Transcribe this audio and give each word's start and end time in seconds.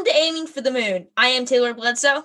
Welcome 0.00 0.14
to 0.14 0.18
Aiming 0.18 0.46
for 0.46 0.62
the 0.62 0.70
Moon. 0.70 1.08
I 1.14 1.26
am 1.26 1.44
Taylor 1.44 1.74
Bledsoe. 1.74 2.24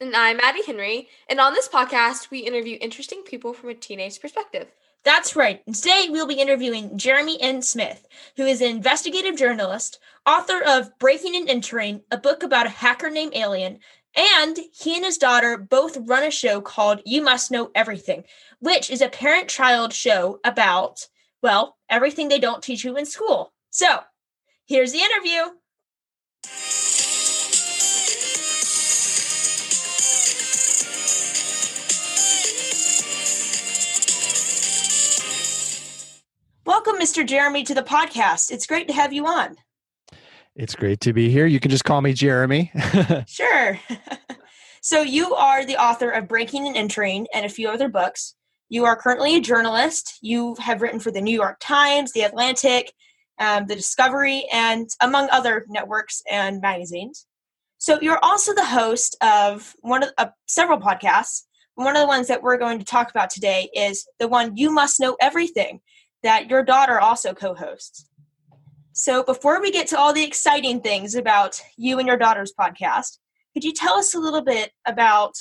And 0.00 0.16
I'm 0.16 0.38
Maddie 0.38 0.64
Henry. 0.64 1.10
And 1.28 1.40
on 1.40 1.52
this 1.52 1.68
podcast, 1.68 2.30
we 2.30 2.38
interview 2.38 2.78
interesting 2.80 3.22
people 3.22 3.52
from 3.52 3.68
a 3.68 3.74
teenage 3.74 4.18
perspective. 4.18 4.68
That's 5.04 5.36
right. 5.36 5.62
And 5.66 5.74
today 5.74 6.06
we'll 6.08 6.26
be 6.26 6.40
interviewing 6.40 6.96
Jeremy 6.96 7.38
N. 7.38 7.60
Smith, 7.60 8.08
who 8.38 8.46
is 8.46 8.62
an 8.62 8.70
investigative 8.70 9.36
journalist, 9.36 9.98
author 10.24 10.62
of 10.66 10.98
Breaking 10.98 11.36
and 11.36 11.50
Entering, 11.50 12.00
a 12.10 12.16
book 12.16 12.42
about 12.42 12.64
a 12.64 12.70
hacker 12.70 13.10
named 13.10 13.34
Alien, 13.34 13.80
and 14.16 14.58
he 14.72 14.96
and 14.96 15.04
his 15.04 15.18
daughter 15.18 15.58
both 15.58 15.98
run 16.06 16.22
a 16.22 16.30
show 16.30 16.62
called 16.62 17.02
You 17.04 17.20
Must 17.20 17.50
Know 17.50 17.70
Everything, 17.74 18.24
which 18.60 18.90
is 18.90 19.02
a 19.02 19.10
parent 19.10 19.48
child 19.48 19.92
show 19.92 20.40
about, 20.44 21.08
well, 21.42 21.76
everything 21.90 22.28
they 22.30 22.40
don't 22.40 22.62
teach 22.62 22.84
you 22.84 22.96
in 22.96 23.04
school. 23.04 23.52
So, 23.68 24.00
here's 24.64 24.92
the 24.92 25.00
interview. 25.00 25.50
Welcome, 36.84 37.00
Mr. 37.00 37.24
Jeremy, 37.24 37.62
to 37.62 37.74
the 37.74 37.82
podcast. 37.84 38.50
It's 38.50 38.66
great 38.66 38.88
to 38.88 38.92
have 38.92 39.12
you 39.12 39.24
on. 39.24 39.54
It's 40.56 40.74
great 40.74 40.98
to 41.02 41.12
be 41.12 41.30
here. 41.30 41.46
You 41.46 41.60
can 41.60 41.70
just 41.70 41.84
call 41.84 42.00
me 42.00 42.12
Jeremy. 42.12 42.72
sure. 43.28 43.78
so, 44.82 45.00
you 45.02 45.32
are 45.36 45.64
the 45.64 45.80
author 45.80 46.10
of 46.10 46.26
Breaking 46.26 46.66
and 46.66 46.76
Entering 46.76 47.28
and 47.32 47.46
a 47.46 47.48
few 47.48 47.68
other 47.68 47.88
books. 47.88 48.34
You 48.68 48.84
are 48.84 48.96
currently 48.96 49.36
a 49.36 49.40
journalist. 49.40 50.18
You 50.22 50.56
have 50.58 50.82
written 50.82 50.98
for 50.98 51.12
the 51.12 51.20
New 51.20 51.32
York 51.32 51.58
Times, 51.60 52.10
The 52.14 52.22
Atlantic, 52.22 52.92
um, 53.38 53.66
The 53.68 53.76
Discovery, 53.76 54.48
and 54.52 54.88
among 55.00 55.28
other 55.30 55.64
networks 55.68 56.20
and 56.28 56.60
magazines. 56.60 57.26
So, 57.78 58.00
you're 58.00 58.24
also 58.24 58.54
the 58.54 58.66
host 58.66 59.16
of 59.22 59.72
one 59.82 60.02
of 60.02 60.10
uh, 60.18 60.28
several 60.48 60.80
podcasts. 60.80 61.42
One 61.76 61.94
of 61.94 62.02
the 62.02 62.08
ones 62.08 62.26
that 62.26 62.42
we're 62.42 62.58
going 62.58 62.80
to 62.80 62.84
talk 62.84 63.08
about 63.08 63.30
today 63.30 63.70
is 63.72 64.04
the 64.18 64.26
one 64.26 64.56
You 64.56 64.72
Must 64.72 64.98
Know 64.98 65.16
Everything 65.20 65.80
that 66.22 66.48
your 66.48 66.62
daughter 66.62 67.00
also 67.00 67.34
co 67.34 67.54
hosts. 67.54 68.06
So, 68.92 69.22
before 69.22 69.60
we 69.60 69.70
get 69.70 69.86
to 69.88 69.98
all 69.98 70.12
the 70.12 70.24
exciting 70.24 70.80
things 70.80 71.14
about 71.14 71.60
you 71.76 71.98
and 71.98 72.06
your 72.06 72.18
daughter's 72.18 72.52
podcast, 72.52 73.18
could 73.54 73.64
you 73.64 73.72
tell 73.72 73.94
us 73.94 74.14
a 74.14 74.18
little 74.18 74.42
bit 74.42 74.72
about 74.86 75.34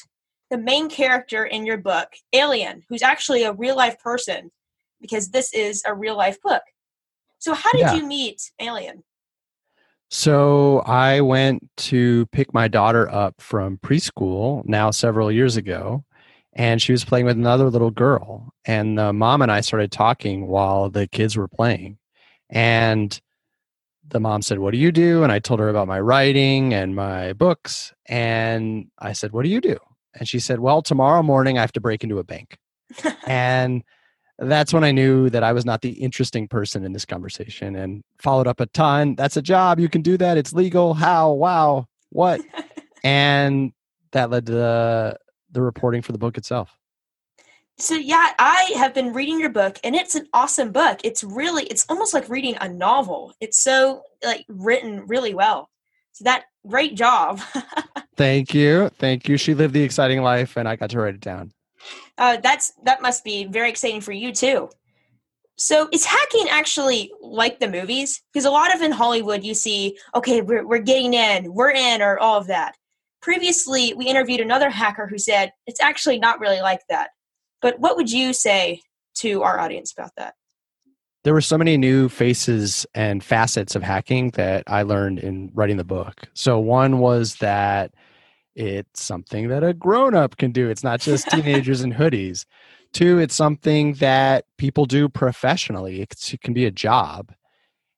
the 0.50 0.58
main 0.58 0.90
character 0.90 1.46
in 1.46 1.66
your 1.66 1.78
book, 1.78 2.10
Alien, 2.34 2.84
who's 2.90 3.02
actually 3.02 3.44
a 3.44 3.54
real 3.54 3.76
life 3.76 4.00
person, 4.00 4.52
because 5.02 5.30
this 5.30 5.54
is 5.54 5.84
a 5.86 5.94
real 5.94 6.16
life 6.16 6.42
book? 6.42 6.62
So, 7.40 7.54
how 7.54 7.72
did 7.72 7.82
yeah. 7.82 7.96
you 7.96 8.06
meet 8.06 8.52
Alien? 8.60 9.04
So, 10.10 10.80
I 10.80 11.20
went 11.22 11.70
to 11.78 12.26
pick 12.28 12.54
my 12.54 12.70
daughter 12.70 13.10
up 13.10 13.36
from 13.42 13.80
preschool 13.80 14.66
now 14.66 14.92
several 14.92 15.30
years 15.32 15.58
ago, 15.58 16.06
and 16.54 16.82
she 16.82 16.92
was 16.92 17.06
playing 17.06 17.26
with 17.26 17.38
another 17.38 17.70
little 17.70 17.92
girl. 17.92 18.54
And 18.66 18.98
the 18.98 19.14
mom 19.14 19.42
and 19.42 19.52
I 19.52 19.62
started 19.62 19.92
talking 19.92 20.48
while 20.48 20.90
the 20.90 21.08
kids 21.08 21.38
were 21.38 21.48
playing. 21.48 21.98
And 22.50 23.20
the 24.08 24.20
mom 24.20 24.42
said, 24.42 24.60
What 24.60 24.72
do 24.72 24.78
you 24.78 24.92
do? 24.92 25.24
And 25.24 25.32
I 25.32 25.40
told 25.40 25.60
her 25.60 25.70
about 25.70 25.88
my 25.88 26.00
writing 26.00 26.74
and 26.74 26.96
my 26.96 27.34
books. 27.34 27.94
And 28.08 28.88
I 29.00 29.14
said, 29.14 29.32
What 29.32 29.44
do 29.44 29.50
you 29.50 29.62
do? 29.62 29.78
And 30.14 30.28
she 30.28 30.40
said, 30.40 30.60
Well, 30.60 30.82
tomorrow 30.82 31.24
morning 31.24 31.58
I 31.58 31.62
have 31.62 31.72
to 31.74 31.82
break 31.82 32.04
into 32.04 32.20
a 32.20 32.24
bank. 32.24 32.58
and 33.26 33.84
that's 34.38 34.74
when 34.74 34.84
I 34.84 34.92
knew 34.92 35.30
that 35.30 35.44
I 35.44 35.54
was 35.54 35.66
not 35.66 35.82
the 35.82 35.92
interesting 35.92 36.48
person 36.48 36.84
in 36.84 36.94
this 36.94 37.06
conversation 37.06 37.76
and 37.76 38.04
followed 38.20 38.48
up 38.48 38.60
a 38.60 38.66
ton. 38.68 39.16
That's 39.16 39.38
a 39.38 39.42
job. 39.42 39.80
You 39.80 39.88
can 39.88 40.02
do 40.02 40.18
that. 40.18 40.38
It's 40.38 40.52
legal. 40.52 40.94
How? 40.94 41.32
Wow. 41.32 41.88
What? 42.10 42.42
and 43.04 43.72
that 44.12 44.30
led 44.30 44.48
to 44.48 44.52
the, 44.52 45.18
the 45.52 45.62
reporting 45.62 46.02
for 46.02 46.12
the 46.12 46.18
book 46.18 46.38
itself. 46.38 46.78
So 47.78 47.96
yeah, 47.96 48.34
I 48.38 48.74
have 48.76 48.94
been 48.94 49.12
reading 49.14 49.40
your 49.40 49.50
book 49.50 49.80
and 49.84 49.96
it's 49.96 50.16
an 50.16 50.28
awesome 50.34 50.72
book. 50.72 51.00
It's 51.04 51.24
really 51.24 51.64
it's 51.64 51.86
almost 51.90 52.14
like 52.14 52.30
reading 52.30 52.56
a 52.62 52.70
novel. 52.70 53.34
It's 53.40 53.58
so 53.58 54.04
like 54.24 54.46
written 54.48 55.08
really 55.08 55.34
well. 55.34 55.70
So 56.12 56.26
that 56.26 56.44
great 56.68 56.96
job. 56.96 57.40
Thank 58.18 58.54
you. 58.54 58.90
Thank 59.00 59.28
you. 59.28 59.38
She 59.38 59.56
lived 59.56 59.74
the 59.74 59.82
exciting 59.84 60.22
life 60.22 60.58
and 60.58 60.68
I 60.68 60.76
got 60.76 60.92
to 60.92 61.00
write 61.00 61.16
it 61.16 61.22
down. 61.22 61.54
Uh, 62.18 62.38
that's 62.38 62.74
that 62.84 63.02
must 63.02 63.24
be 63.24 63.46
very 63.46 63.70
exciting 63.70 64.02
for 64.02 64.12
you 64.12 64.32
too. 64.32 64.70
So 65.58 65.88
is 65.92 66.06
hacking 66.06 66.50
actually 66.50 67.12
like 67.22 67.60
the 67.60 67.70
movies? 67.70 68.22
Because 68.32 68.46
a 68.46 68.52
lot 68.52 68.74
of 68.76 68.82
in 68.82 68.92
Hollywood 68.92 69.44
you 69.44 69.54
see, 69.54 69.98
okay, 70.16 70.42
we're, 70.42 70.66
we're 70.66 70.80
getting 70.80 71.14
in, 71.14 71.54
we're 71.54 71.72
in, 71.72 72.02
or 72.02 72.20
all 72.20 72.38
of 72.38 72.48
that. 72.48 72.76
Previously, 73.22 73.94
we 73.94 74.08
interviewed 74.08 74.40
another 74.40 74.70
hacker 74.70 75.08
who 75.08 75.18
said 75.18 75.52
it's 75.68 75.80
actually 75.80 76.20
not 76.20 76.40
really 76.40 76.62
like 76.62 76.82
that. 76.90 77.12
But 77.62 77.80
what 77.80 77.96
would 77.96 78.12
you 78.12 78.34
say 78.34 78.82
to 79.16 79.44
our 79.44 79.60
audience 79.60 79.94
about 79.96 80.12
that? 80.18 80.34
There 81.24 81.34
were 81.34 81.42
so 81.42 81.58
many 81.58 81.78
new 81.78 82.10
faces 82.10 82.88
and 82.96 83.24
facets 83.24 83.76
of 83.76 83.84
hacking 83.84 84.32
that 84.32 84.64
I 84.66 84.82
learned 84.82 85.20
in 85.20 85.52
writing 85.54 85.78
the 85.78 85.84
book. 85.84 86.28
So, 86.34 86.58
one 86.58 86.98
was 86.98 87.36
that 87.36 87.94
it's 88.56 89.04
something 89.04 89.48
that 89.50 89.64
a 89.64 89.74
grown 89.74 90.16
up 90.16 90.38
can 90.38 90.52
do, 90.52 90.70
it's 90.70 90.84
not 90.84 91.00
just 91.00 91.28
teenagers 91.32 91.82
in 91.82 91.94
hoodies. 91.94 92.46
Two, 92.92 93.20
it's 93.20 93.36
something 93.36 93.94
that 93.96 94.46
people 94.58 94.86
do 94.86 95.08
professionally, 95.08 96.02
it 96.02 96.16
can 96.42 96.54
be 96.54 96.66
a 96.66 96.72
job. 96.72 97.32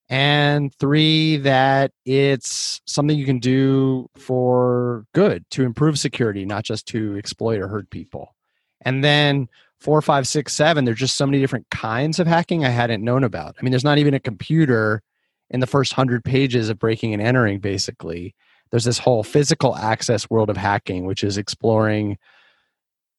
And 0.10 0.74
three, 0.76 1.38
that 1.38 1.92
it's 2.06 2.82
something 2.86 3.18
you 3.18 3.26
can 3.26 3.40
do 3.40 4.10
for 4.16 5.06
good 5.14 5.50
to 5.52 5.64
improve 5.64 5.98
security, 5.98 6.46
not 6.46 6.64
just 6.64 6.86
to 6.88 7.18
exploit 7.18 7.60
or 7.60 7.68
hurt 7.68 7.90
people. 7.90 8.36
And 8.82 9.04
then 9.04 9.48
four, 9.80 10.02
five, 10.02 10.28
six, 10.28 10.54
seven, 10.54 10.86
there's 10.86 11.00
just 11.00 11.16
so 11.16 11.26
many 11.26 11.40
different 11.40 11.70
kinds 11.70 12.20
of 12.20 12.28
hacking 12.28 12.64
I 12.66 12.70
hadn't 12.70 13.04
known 13.04 13.24
about. 13.24 13.56
I 13.58 13.64
mean, 13.64 13.72
there's 13.72 13.84
not 13.84 13.98
even 13.98 14.14
a 14.14 14.20
computer 14.20 15.02
in 15.50 15.60
the 15.60 15.68
first 15.68 15.94
hundred 15.94 16.24
pages 16.24 16.70
of 16.70 16.80
breaking 16.80 17.14
and 17.14 17.22
entering, 17.22 17.60
basically. 17.60 18.36
There's 18.72 18.86
this 18.86 18.98
whole 18.98 19.24
physical 19.24 19.76
access 19.76 20.30
world 20.30 20.50
of 20.50 20.58
hacking, 20.58 21.06
which 21.06 21.24
is 21.24 21.38
exploring 21.38 22.18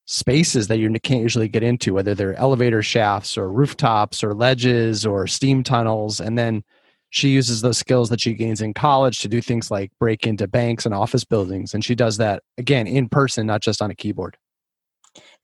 spaces 0.07 0.69
that 0.69 0.79
you 0.79 0.91
can't 1.01 1.23
usually 1.23 1.49
get 1.49 1.63
into, 1.63 1.95
whether 1.95 2.15
they're 2.15 2.35
elevator 2.35 2.83
shafts 2.83 3.39
or 3.39 3.51
rooftops 3.51 4.23
or 4.23 4.35
ledges 4.35 5.07
or 5.07 5.27
steam 5.27 5.63
tunnels. 5.63 6.21
And 6.21 6.37
then 6.37 6.63
she 7.11 7.29
uses 7.29 7.63
those 7.63 7.79
skills 7.79 8.11
that 8.11 8.21
she 8.21 8.35
gains 8.35 8.61
in 8.61 8.75
college 8.75 9.21
to 9.21 9.29
do 9.29 9.41
things 9.41 9.71
like 9.71 9.93
break 9.99 10.27
into 10.27 10.47
banks 10.49 10.85
and 10.85 10.95
office 10.95 11.25
buildings. 11.25 11.75
And 11.75 11.85
she 11.85 11.95
does 11.95 12.17
that 12.19 12.43
again 12.59 12.87
in 12.87 13.09
person, 13.09 13.47
not 13.47 13.63
just 13.63 13.81
on 13.81 13.91
a 13.91 13.95
keyboard 13.95 14.37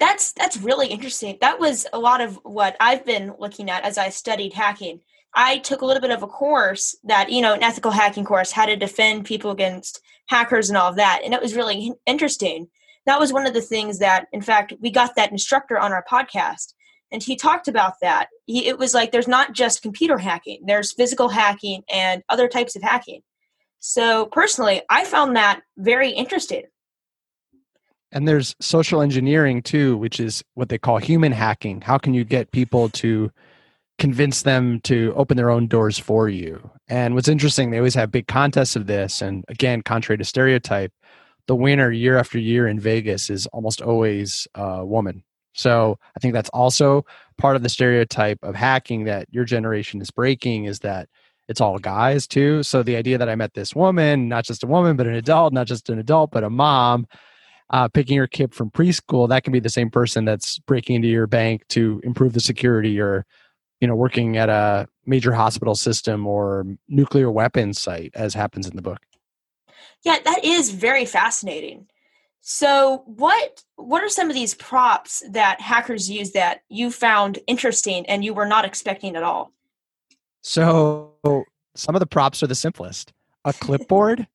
that's 0.01 0.33
that's 0.33 0.57
really 0.57 0.89
interesting. 0.89 1.39
That 1.41 1.61
was 1.61 1.87
a 1.93 1.99
lot 1.99 2.21
of 2.21 2.41
what 2.43 2.77
I've 2.81 3.05
been 3.05 3.35
looking 3.39 3.71
at 3.71 3.85
as 3.85 3.99
I 3.99 4.09
studied 4.09 4.55
hacking. 4.55 5.01
I 5.35 5.59
took 5.59 5.83
a 5.83 5.87
little 5.87 6.01
bit 6.01 6.11
of 6.11 6.25
a 6.25 6.27
course 6.27 6.97
that, 7.05 7.31
you 7.31 7.41
know, 7.41 7.55
an 7.55 7.63
ethical 7.63 7.93
hacking 7.93 8.25
course, 8.25 8.51
how 8.51 8.67
to 8.67 8.75
defend 8.75 9.27
people 9.27 9.53
against 9.53 10.01
hackers 10.27 10.71
and 10.71 10.77
all 10.77 10.89
of 10.89 10.97
that. 10.97 11.21
And 11.25 11.33
it 11.33 11.43
was 11.43 11.55
really 11.55 11.93
interesting. 12.05 12.69
That 13.11 13.19
was 13.19 13.33
one 13.33 13.45
of 13.45 13.55
the 13.55 13.61
things 13.61 13.99
that, 13.99 14.29
in 14.33 14.41
fact, 14.41 14.73
we 14.81 14.89
got 14.89 15.17
that 15.17 15.33
instructor 15.33 15.77
on 15.77 15.91
our 15.91 16.05
podcast. 16.09 16.75
And 17.11 17.21
he 17.21 17.35
talked 17.35 17.67
about 17.67 17.95
that. 18.03 18.29
He, 18.47 18.69
it 18.69 18.79
was 18.79 18.95
like 18.95 19.11
there's 19.11 19.27
not 19.27 19.53
just 19.53 19.83
computer 19.83 20.17
hacking, 20.17 20.61
there's 20.65 20.93
physical 20.93 21.29
hacking 21.29 21.83
and 21.93 22.23
other 22.29 22.47
types 22.47 22.77
of 22.77 22.83
hacking. 22.83 23.23
So, 23.81 24.27
personally, 24.27 24.83
I 24.89 25.05
found 25.05 25.35
that 25.35 25.63
very 25.77 26.11
interesting. 26.13 26.63
And 28.13 28.29
there's 28.29 28.55
social 28.61 29.03
engineering 29.03 29.61
too, 29.61 29.97
which 29.97 30.21
is 30.21 30.45
what 30.55 30.69
they 30.69 30.79
call 30.79 30.99
human 30.99 31.33
hacking. 31.33 31.81
How 31.81 31.99
can 31.99 32.15
you 32.15 32.23
get 32.23 32.53
people 32.53 32.91
to 32.91 33.33
convince 33.99 34.43
them 34.43 34.79
to 34.83 35.13
open 35.17 35.37
their 35.37 35.51
own 35.51 35.67
doors 35.67 35.99
for 35.99 36.29
you? 36.29 36.71
And 36.87 37.17
what's 37.17 37.27
interesting, 37.27 37.73
they 37.73 37.79
always 37.79 37.97
have 37.97 38.13
big 38.13 38.29
contests 38.29 38.77
of 38.77 38.87
this. 38.87 39.21
And 39.21 39.45
again, 39.49 39.83
contrary 39.83 40.19
to 40.19 40.25
stereotype, 40.25 40.93
the 41.47 41.57
winner 41.57 41.91
year 41.91 42.17
after 42.17 42.39
year 42.39 42.69
in 42.69 42.79
Vegas 42.79 43.31
is 43.31 43.47
almost 43.49 43.81
always 43.83 44.47
a 44.55 44.85
woman. 44.85 45.23
So 45.53 45.99
I 46.17 46.21
think 46.21 46.35
that's 46.35 46.51
also 46.51 47.05
part 47.39 47.57
of 47.57 47.63
the 47.63 47.69
stereotype 47.69 48.39
of 48.43 48.55
hacking 48.55 49.05
that 49.05 49.27
your 49.31 49.45
generation 49.45 50.01
is 50.01 50.11
breaking 50.11 50.65
is 50.65 50.81
that 50.81 51.09
it's 51.49 51.61
all 51.61 51.79
guys 51.79 52.29
too. 52.29 52.63
So 52.63 52.83
the 52.83 52.95
idea 52.95 53.19
that 53.19 53.29
I 53.29 53.35
met 53.35 53.55
this 53.55 53.75
woman, 53.75 54.29
not 54.29 54.45
just 54.45 54.63
a 54.63 54.69
woman, 54.69 54.97
but 54.97 55.09
an 55.09 55.15
adult, 55.15 55.53
not 55.53 55.67
just 55.67 55.91
an 55.91 55.99
adult, 55.99 56.31
but 56.31 56.45
a 56.45 56.51
mom 56.51 57.07
uh, 57.71 57.89
picking 57.89 58.17
your 58.17 58.27
kid 58.27 58.55
from 58.55 58.71
preschool, 58.71 59.29
that 59.29 59.43
can 59.43 59.53
be 59.53 59.61
the 59.61 59.69
same 59.69 59.91
person 59.91 60.25
that's 60.25 60.59
breaking 60.61 60.97
into 60.97 61.09
your 61.09 61.27
bank 61.27 61.67
to 61.69 62.01
improve 62.05 62.33
the 62.33 62.41
security 62.41 63.01
or, 63.01 63.27
you 63.81 63.89
know, 63.89 63.97
working 63.97 64.37
at 64.37 64.49
a 64.49 64.87
major 65.07 65.33
hospital 65.33 65.75
system 65.75 66.27
or 66.27 66.65
nuclear 66.89 67.31
weapons 67.31 67.81
site, 67.81 68.13
as 68.15 68.35
happens 68.35 68.69
in 68.69 68.77
the 68.77 68.83
book. 68.83 69.01
Yeah, 70.05 70.19
that 70.25 70.45
is 70.45 70.71
very 70.71 71.05
fascinating. 71.05 71.87
So, 72.41 73.03
what 73.07 73.63
what 73.77 74.03
are 74.03 74.09
some 74.09 74.31
of 74.31 74.35
these 74.35 74.55
props 74.55 75.23
that 75.31 75.61
hackers 75.61 76.11
use 76.11 76.33
that 76.33 76.63
you 76.69 76.91
found 76.91 77.39
interesting 77.47 78.07
and 78.07 78.25
you 78.25 78.33
were 78.33 78.47
not 78.47 78.65
expecting 78.65 79.15
at 79.15 79.23
all? 79.23 79.53
So, 80.43 81.15
some 81.75 81.95
of 81.95 82.01
the 82.01 82.07
props 82.07 82.43
are 82.43 82.47
the 82.47 82.55
simplest. 82.55 83.13
A 83.45 83.53
clipboard 83.53 84.27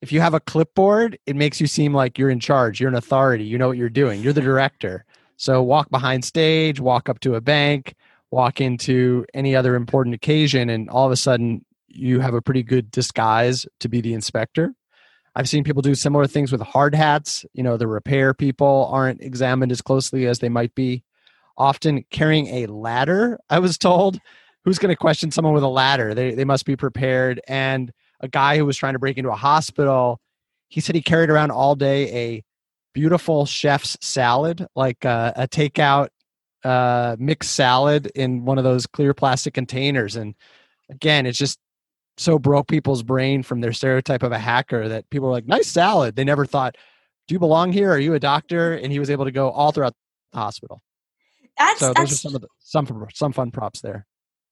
if 0.00 0.12
you 0.12 0.20
have 0.20 0.34
a 0.34 0.40
clipboard, 0.40 1.18
it 1.26 1.36
makes 1.36 1.60
you 1.60 1.66
seem 1.66 1.92
like 1.92 2.18
you're 2.18 2.30
in 2.30 2.40
charge, 2.40 2.80
you're 2.80 2.88
an 2.88 2.94
authority, 2.94 3.44
you 3.44 3.58
know 3.58 3.68
what 3.68 3.76
you're 3.76 3.88
doing, 3.88 4.22
you're 4.22 4.32
the 4.32 4.40
director. 4.40 5.04
So 5.36 5.62
walk 5.62 5.90
behind 5.90 6.24
stage, 6.24 6.80
walk 6.80 7.08
up 7.08 7.20
to 7.20 7.34
a 7.34 7.40
bank, 7.40 7.94
walk 8.30 8.60
into 8.60 9.24
any 9.34 9.56
other 9.56 9.74
important 9.74 10.14
occasion, 10.14 10.70
and 10.70 10.88
all 10.88 11.06
of 11.06 11.12
a 11.12 11.16
sudden 11.16 11.64
you 11.88 12.20
have 12.20 12.34
a 12.34 12.42
pretty 12.42 12.62
good 12.62 12.90
disguise 12.90 13.66
to 13.80 13.88
be 13.88 14.00
the 14.00 14.14
inspector. 14.14 14.72
I've 15.38 15.48
seen 15.48 15.62
people 15.62 15.82
do 15.82 15.94
similar 15.94 16.26
things 16.26 16.50
with 16.50 16.60
hard 16.60 16.96
hats. 16.96 17.46
You 17.52 17.62
know, 17.62 17.76
the 17.76 17.86
repair 17.86 18.34
people 18.34 18.90
aren't 18.90 19.22
examined 19.22 19.70
as 19.70 19.80
closely 19.80 20.26
as 20.26 20.40
they 20.40 20.48
might 20.48 20.74
be. 20.74 21.04
Often 21.56 22.06
carrying 22.10 22.48
a 22.48 22.66
ladder, 22.66 23.38
I 23.48 23.60
was 23.60 23.78
told. 23.78 24.18
Who's 24.64 24.80
going 24.80 24.92
to 24.92 24.96
question 24.96 25.30
someone 25.30 25.54
with 25.54 25.62
a 25.62 25.68
ladder? 25.68 26.12
They, 26.12 26.34
they 26.34 26.44
must 26.44 26.66
be 26.66 26.74
prepared. 26.74 27.40
And 27.46 27.92
a 28.18 28.26
guy 28.26 28.56
who 28.56 28.66
was 28.66 28.76
trying 28.76 28.94
to 28.94 28.98
break 28.98 29.16
into 29.16 29.30
a 29.30 29.36
hospital, 29.36 30.20
he 30.66 30.80
said 30.80 30.96
he 30.96 31.02
carried 31.02 31.30
around 31.30 31.52
all 31.52 31.76
day 31.76 32.12
a 32.12 32.44
beautiful 32.92 33.46
chef's 33.46 33.96
salad, 34.00 34.66
like 34.74 35.04
uh, 35.04 35.34
a 35.36 35.46
takeout 35.46 36.08
uh, 36.64 37.14
mixed 37.16 37.52
salad 37.52 38.10
in 38.16 38.44
one 38.44 38.58
of 38.58 38.64
those 38.64 38.88
clear 38.88 39.14
plastic 39.14 39.54
containers. 39.54 40.16
And 40.16 40.34
again, 40.90 41.26
it's 41.26 41.38
just 41.38 41.60
so 42.18 42.38
broke 42.38 42.68
people's 42.68 43.02
brain 43.02 43.42
from 43.42 43.60
their 43.60 43.72
stereotype 43.72 44.22
of 44.22 44.32
a 44.32 44.38
hacker 44.38 44.88
that 44.88 45.08
people 45.08 45.28
were 45.28 45.32
like, 45.32 45.46
nice 45.46 45.68
salad. 45.68 46.16
They 46.16 46.24
never 46.24 46.44
thought, 46.44 46.76
do 47.28 47.34
you 47.34 47.38
belong 47.38 47.72
here? 47.72 47.90
Are 47.90 47.98
you 47.98 48.14
a 48.14 48.20
doctor? 48.20 48.74
And 48.74 48.92
he 48.92 48.98
was 48.98 49.08
able 49.08 49.24
to 49.24 49.30
go 49.30 49.50
all 49.50 49.70
throughout 49.70 49.94
the 50.32 50.38
hospital. 50.38 50.82
That's, 51.56 51.80
so 51.80 51.92
that's, 51.94 51.98
those 51.98 52.12
are 52.12 52.16
some 52.16 52.34
of 52.34 52.40
the 52.42 52.48
some 52.58 53.06
some 53.14 53.32
fun 53.32 53.50
props 53.50 53.80
there. 53.80 54.06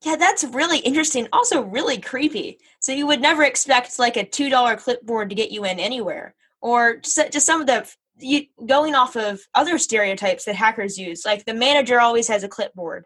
Yeah, 0.04 0.16
that's 0.16 0.44
really 0.44 0.78
interesting. 0.80 1.28
Also, 1.32 1.62
really 1.62 1.98
creepy. 1.98 2.58
So 2.80 2.92
you 2.92 3.06
would 3.06 3.20
never 3.20 3.44
expect 3.44 3.98
like 3.98 4.16
a 4.16 4.24
two 4.24 4.50
dollar 4.50 4.76
clipboard 4.76 5.30
to 5.30 5.34
get 5.34 5.50
you 5.50 5.64
in 5.64 5.78
anywhere, 5.78 6.34
or 6.60 6.96
just, 6.96 7.32
some 7.40 7.60
of 7.60 7.66
the 7.66 7.90
you, 8.18 8.46
going 8.66 8.94
off 8.94 9.16
of 9.16 9.40
other 9.54 9.78
stereotypes 9.78 10.44
that 10.44 10.56
hackers 10.56 10.98
use. 10.98 11.24
Like 11.24 11.44
the 11.44 11.54
manager 11.54 12.00
always 12.00 12.28
has 12.28 12.42
a 12.42 12.48
clipboard. 12.48 13.04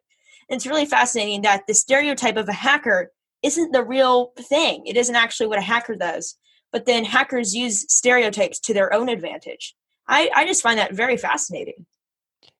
And 0.49 0.57
it's 0.57 0.67
really 0.67 0.87
fascinating 0.87 1.43
that 1.43 1.67
the 1.67 1.75
stereotype 1.75 2.37
of 2.37 2.49
a 2.49 2.53
hacker 2.53 3.11
isn't 3.43 3.73
the 3.73 3.85
real 3.85 4.33
thing. 4.39 4.87
It 4.87 4.97
isn't 4.97 5.17
actually 5.17 5.47
what 5.47 5.59
a 5.59 5.63
hacker 5.63 5.95
does. 5.95 6.37
But 6.73 6.87
then 6.87 7.05
hackers 7.05 7.55
use 7.55 7.85
stereotypes 7.93 8.61
to 8.61 8.75
their 8.75 8.93
own 8.93 9.09
advantage. 9.09 9.75
I, 10.07 10.31
I 10.35 10.47
just 10.47 10.63
find 10.63 10.79
that 10.79 10.95
very 10.95 11.17
fascinating. 11.17 11.87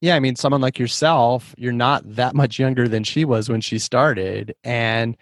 Yeah, 0.01 0.17
I 0.17 0.21
mean, 0.21 0.37
someone 0.37 0.61
like 0.61 0.79
yourself, 0.79 1.55
you're 1.59 1.73
not 1.73 2.03
that 2.17 2.35
much 2.35 2.59
younger 2.59 2.89
than 2.89 3.05
she 3.05 3.25
was 3.25 3.49
when 3.49 3.61
she 3.61 3.79
started. 3.79 4.55
And, 4.65 5.17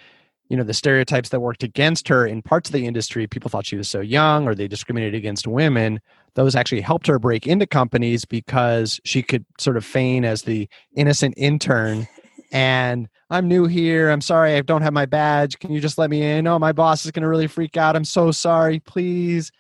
you 0.49 0.57
know, 0.57 0.63
the 0.63 0.75
stereotypes 0.75 1.31
that 1.31 1.41
worked 1.41 1.63
against 1.63 2.09
her 2.09 2.27
in 2.27 2.43
parts 2.43 2.69
of 2.69 2.73
the 2.73 2.87
industry, 2.87 3.27
people 3.27 3.51
thought 3.51 3.67
she 3.67 3.77
was 3.77 3.89
so 3.89 4.01
young 4.01 4.47
or 4.47 4.55
they 4.55 4.69
discriminated 4.69 5.17
against 5.17 5.47
women. 5.47 6.01
Those 6.35 6.55
actually 6.55 6.81
helped 6.81 7.09
her 7.09 7.19
break 7.19 7.47
into 7.47 7.67
companies 7.67 8.25
because 8.25 9.01
she 9.05 9.23
could 9.23 9.45
sort 9.59 9.77
of 9.77 9.85
feign 9.85 10.25
as 10.25 10.43
the 10.43 10.69
innocent 10.95 11.35
intern 11.37 12.07
and 12.51 13.09
I'm 13.31 13.49
new 13.49 13.67
here. 13.67 14.11
I'm 14.11 14.21
sorry, 14.21 14.55
I 14.55 14.61
don't 14.63 14.83
have 14.83 14.93
my 14.93 15.07
badge. 15.07 15.59
Can 15.59 15.73
you 15.73 15.81
just 15.81 15.99
let 15.99 16.11
me 16.11 16.23
in? 16.23 16.47
Oh, 16.47 16.59
my 16.59 16.73
boss 16.73 17.05
is 17.05 17.11
going 17.11 17.23
to 17.23 17.29
really 17.29 17.47
freak 17.47 17.77
out. 17.77 17.97
I'm 17.97 18.05
so 18.05 18.31
sorry. 18.31 18.81
Please. 18.81 19.53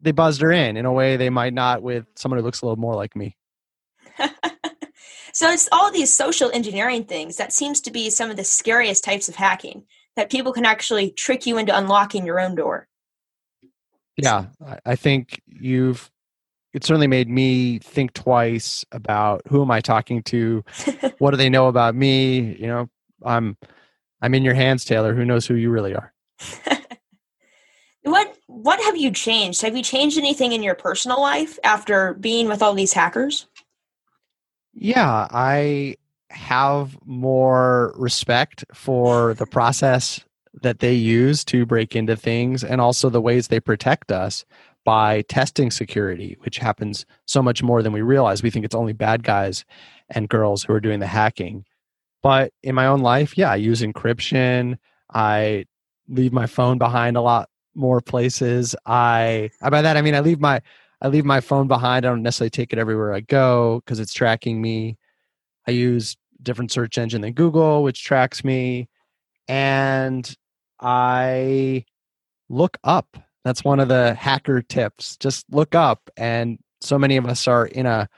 They 0.00 0.12
buzzed 0.12 0.42
her 0.42 0.52
in 0.52 0.76
in 0.76 0.84
a 0.84 0.92
way 0.92 1.16
they 1.16 1.30
might 1.30 1.54
not 1.54 1.82
with 1.82 2.04
someone 2.14 2.38
who 2.38 2.44
looks 2.44 2.60
a 2.60 2.66
little 2.66 2.78
more 2.78 2.94
like 2.94 3.16
me. 3.16 3.36
so 5.32 5.50
it's 5.50 5.68
all 5.72 5.90
these 5.90 6.14
social 6.14 6.50
engineering 6.52 7.04
things 7.04 7.38
that 7.38 7.54
seems 7.54 7.80
to 7.80 7.90
be 7.90 8.10
some 8.10 8.30
of 8.30 8.36
the 8.36 8.44
scariest 8.44 9.02
types 9.02 9.30
of 9.30 9.36
hacking 9.36 9.84
that 10.16 10.30
people 10.30 10.52
can 10.52 10.66
actually 10.66 11.10
trick 11.10 11.46
you 11.46 11.56
into 11.56 11.76
unlocking 11.76 12.26
your 12.26 12.38
own 12.38 12.54
door. 12.54 12.86
Yeah, 14.16 14.46
I 14.84 14.94
think 14.94 15.40
you've 15.46 16.10
it 16.74 16.84
certainly 16.84 17.06
made 17.06 17.28
me 17.28 17.78
think 17.78 18.12
twice 18.12 18.84
about 18.90 19.42
who 19.48 19.62
am 19.62 19.70
I 19.70 19.80
talking 19.80 20.22
to? 20.24 20.64
what 21.18 21.30
do 21.30 21.36
they 21.36 21.48
know 21.48 21.68
about 21.68 21.94
me? 21.94 22.56
You 22.56 22.66
know, 22.66 22.90
I'm 23.24 23.56
I'm 24.20 24.34
in 24.34 24.42
your 24.42 24.54
hands, 24.54 24.84
Taylor. 24.84 25.14
Who 25.14 25.24
knows 25.24 25.46
who 25.46 25.54
you 25.54 25.70
really 25.70 25.94
are? 25.94 26.12
what 28.02 28.36
what 28.48 28.80
have 28.82 28.96
you 28.96 29.12
changed? 29.12 29.62
Have 29.62 29.76
you 29.76 29.84
changed 29.84 30.18
anything 30.18 30.52
in 30.52 30.62
your 30.62 30.74
personal 30.74 31.20
life 31.20 31.58
after 31.62 32.14
being 32.14 32.48
with 32.48 32.60
all 32.60 32.74
these 32.74 32.92
hackers? 32.92 33.46
Yeah, 34.72 35.28
I 35.30 35.94
have 36.30 36.98
more 37.04 37.94
respect 37.96 38.64
for 38.74 39.34
the 39.34 39.46
process 39.46 40.20
that 40.62 40.80
they 40.80 40.94
use 40.94 41.44
to 41.44 41.64
break 41.64 41.94
into 41.94 42.16
things 42.16 42.64
and 42.64 42.80
also 42.80 43.08
the 43.08 43.20
ways 43.20 43.46
they 43.46 43.60
protect 43.60 44.10
us 44.10 44.44
by 44.84 45.22
testing 45.22 45.70
security, 45.70 46.36
which 46.40 46.58
happens 46.58 47.06
so 47.26 47.42
much 47.42 47.62
more 47.62 47.82
than 47.82 47.92
we 47.92 48.02
realize. 48.02 48.42
We 48.42 48.50
think 48.50 48.64
it's 48.64 48.74
only 48.74 48.92
bad 48.92 49.22
guys 49.22 49.64
and 50.10 50.28
girls 50.28 50.62
who 50.62 50.72
are 50.74 50.80
doing 50.80 51.00
the 51.00 51.06
hacking. 51.06 51.64
But 52.22 52.52
in 52.62 52.74
my 52.74 52.86
own 52.86 53.00
life, 53.00 53.36
yeah, 53.36 53.50
I 53.50 53.56
use 53.56 53.82
encryption. 53.82 54.78
I 55.12 55.66
leave 56.08 56.32
my 56.32 56.46
phone 56.46 56.78
behind 56.78 57.16
a 57.16 57.22
lot 57.22 57.48
more 57.74 58.00
places. 58.00 58.74
I 58.86 59.50
by 59.60 59.82
that 59.82 59.96
I 59.96 60.02
mean 60.02 60.14
I 60.14 60.20
leave 60.20 60.40
my 60.40 60.60
I 61.02 61.08
leave 61.08 61.24
my 61.24 61.40
phone 61.40 61.66
behind. 61.66 62.06
I 62.06 62.10
don't 62.10 62.22
necessarily 62.22 62.50
take 62.50 62.72
it 62.72 62.78
everywhere 62.78 63.12
I 63.12 63.20
go 63.20 63.80
because 63.80 64.00
it's 64.00 64.14
tracking 64.14 64.60
me. 64.60 64.96
I 65.66 65.72
use 65.72 66.16
different 66.42 66.70
search 66.70 66.98
engine 66.98 67.22
than 67.22 67.32
Google, 67.32 67.82
which 67.82 68.04
tracks 68.04 68.44
me. 68.44 68.88
And 69.48 70.34
I 70.80 71.84
look 72.48 72.78
up 72.84 73.18
that's 73.44 73.64
one 73.64 73.80
of 73.80 73.88
the 73.88 74.14
hacker 74.14 74.62
tips. 74.62 75.16
Just 75.16 75.44
look 75.50 75.74
up. 75.74 76.10
And 76.16 76.58
so 76.80 76.98
many 76.98 77.16
of 77.16 77.26
us 77.26 77.46
are 77.46 77.66
in 77.66 77.86
a 77.86 78.08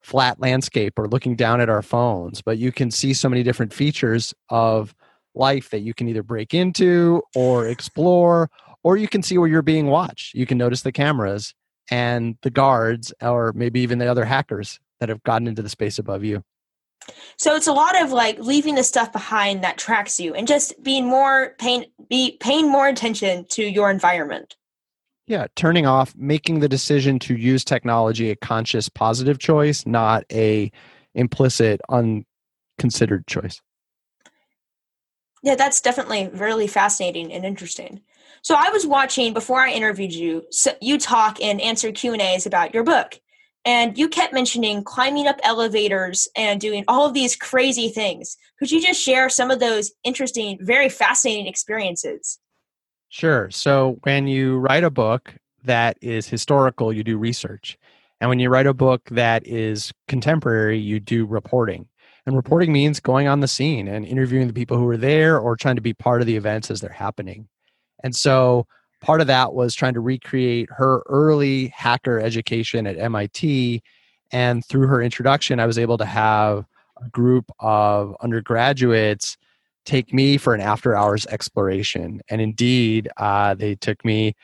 flat 0.00 0.40
landscape 0.40 0.98
or 0.98 1.06
looking 1.06 1.36
down 1.36 1.60
at 1.60 1.68
our 1.68 1.82
phones, 1.82 2.40
but 2.40 2.58
you 2.58 2.72
can 2.72 2.90
see 2.90 3.12
so 3.12 3.28
many 3.28 3.42
different 3.42 3.72
features 3.72 4.34
of 4.48 4.94
life 5.34 5.70
that 5.70 5.80
you 5.80 5.94
can 5.94 6.08
either 6.08 6.22
break 6.22 6.54
into 6.54 7.22
or 7.34 7.66
explore, 7.66 8.50
or 8.82 8.96
you 8.96 9.06
can 9.06 9.22
see 9.22 9.36
where 9.38 9.48
you're 9.48 9.62
being 9.62 9.86
watched. 9.86 10.34
You 10.34 10.46
can 10.46 10.58
notice 10.58 10.82
the 10.82 10.92
cameras 10.92 11.54
and 11.90 12.36
the 12.42 12.50
guards, 12.50 13.12
or 13.20 13.52
maybe 13.54 13.80
even 13.80 13.98
the 13.98 14.06
other 14.06 14.24
hackers 14.24 14.80
that 15.00 15.08
have 15.08 15.22
gotten 15.22 15.46
into 15.46 15.62
the 15.62 15.68
space 15.68 15.98
above 15.98 16.24
you. 16.24 16.42
So 17.36 17.56
it's 17.56 17.66
a 17.66 17.72
lot 17.72 18.00
of 18.00 18.12
like 18.12 18.38
leaving 18.38 18.74
the 18.74 18.82
stuff 18.82 19.12
behind 19.12 19.64
that 19.64 19.78
tracks 19.78 20.20
you 20.20 20.34
and 20.34 20.46
just 20.46 20.80
being 20.82 21.06
more 21.06 21.54
paying 21.58 21.86
be 22.08 22.36
paying 22.40 22.70
more 22.70 22.88
attention 22.88 23.46
to 23.50 23.64
your 23.64 23.90
environment. 23.90 24.56
Yeah, 25.30 25.46
turning 25.54 25.86
off, 25.86 26.12
making 26.16 26.58
the 26.58 26.68
decision 26.68 27.20
to 27.20 27.36
use 27.36 27.62
technology 27.64 28.32
a 28.32 28.34
conscious 28.34 28.88
positive 28.88 29.38
choice, 29.38 29.86
not 29.86 30.24
a 30.32 30.72
implicit 31.14 31.80
unconsidered 31.88 33.28
choice. 33.28 33.62
Yeah, 35.44 35.54
that's 35.54 35.80
definitely 35.80 36.30
really 36.34 36.66
fascinating 36.66 37.32
and 37.32 37.44
interesting. 37.44 38.00
So 38.42 38.56
I 38.58 38.70
was 38.70 38.88
watching 38.88 39.32
before 39.32 39.60
I 39.60 39.70
interviewed 39.70 40.12
you, 40.12 40.46
so 40.50 40.72
you 40.82 40.98
talk 40.98 41.40
and 41.40 41.60
answer 41.60 41.92
Q&As 41.92 42.44
about 42.44 42.74
your 42.74 42.82
book. 42.82 43.20
And 43.64 43.96
you 43.96 44.08
kept 44.08 44.34
mentioning 44.34 44.82
climbing 44.82 45.28
up 45.28 45.38
elevators 45.44 46.26
and 46.34 46.60
doing 46.60 46.82
all 46.88 47.06
of 47.06 47.14
these 47.14 47.36
crazy 47.36 47.88
things. 47.88 48.36
Could 48.58 48.72
you 48.72 48.82
just 48.82 49.00
share 49.00 49.28
some 49.28 49.52
of 49.52 49.60
those 49.60 49.92
interesting, 50.02 50.58
very 50.60 50.88
fascinating 50.88 51.46
experiences? 51.46 52.40
Sure. 53.10 53.50
So 53.50 53.98
when 54.04 54.28
you 54.28 54.58
write 54.58 54.84
a 54.84 54.90
book 54.90 55.34
that 55.64 55.98
is 56.00 56.28
historical, 56.28 56.92
you 56.92 57.02
do 57.02 57.18
research. 57.18 57.76
And 58.20 58.28
when 58.28 58.38
you 58.38 58.48
write 58.48 58.68
a 58.68 58.74
book 58.74 59.02
that 59.10 59.44
is 59.46 59.92
contemporary, 60.06 60.78
you 60.78 61.00
do 61.00 61.26
reporting. 61.26 61.88
And 62.24 62.36
reporting 62.36 62.72
means 62.72 63.00
going 63.00 63.26
on 63.26 63.40
the 63.40 63.48
scene 63.48 63.88
and 63.88 64.06
interviewing 64.06 64.46
the 64.46 64.52
people 64.52 64.76
who 64.76 64.88
are 64.88 64.96
there 64.96 65.40
or 65.40 65.56
trying 65.56 65.74
to 65.74 65.82
be 65.82 65.92
part 65.92 66.20
of 66.20 66.28
the 66.28 66.36
events 66.36 66.70
as 66.70 66.80
they're 66.80 66.90
happening. 66.90 67.48
And 68.04 68.14
so 68.14 68.66
part 69.00 69.20
of 69.20 69.26
that 69.26 69.54
was 69.54 69.74
trying 69.74 69.94
to 69.94 70.00
recreate 70.00 70.68
her 70.70 71.02
early 71.08 71.68
hacker 71.68 72.20
education 72.20 72.86
at 72.86 72.96
MIT. 72.96 73.82
And 74.30 74.64
through 74.64 74.86
her 74.86 75.02
introduction, 75.02 75.58
I 75.58 75.66
was 75.66 75.78
able 75.78 75.98
to 75.98 76.04
have 76.04 76.64
a 77.04 77.08
group 77.08 77.50
of 77.58 78.14
undergraduates 78.20 79.36
take 79.84 80.12
me 80.12 80.36
for 80.36 80.54
an 80.54 80.60
after 80.60 80.96
hours 80.96 81.26
exploration. 81.26 82.20
And 82.28 82.40
indeed, 82.40 83.08
uh, 83.16 83.54
they 83.54 83.74
took 83.74 84.04
me 84.04 84.34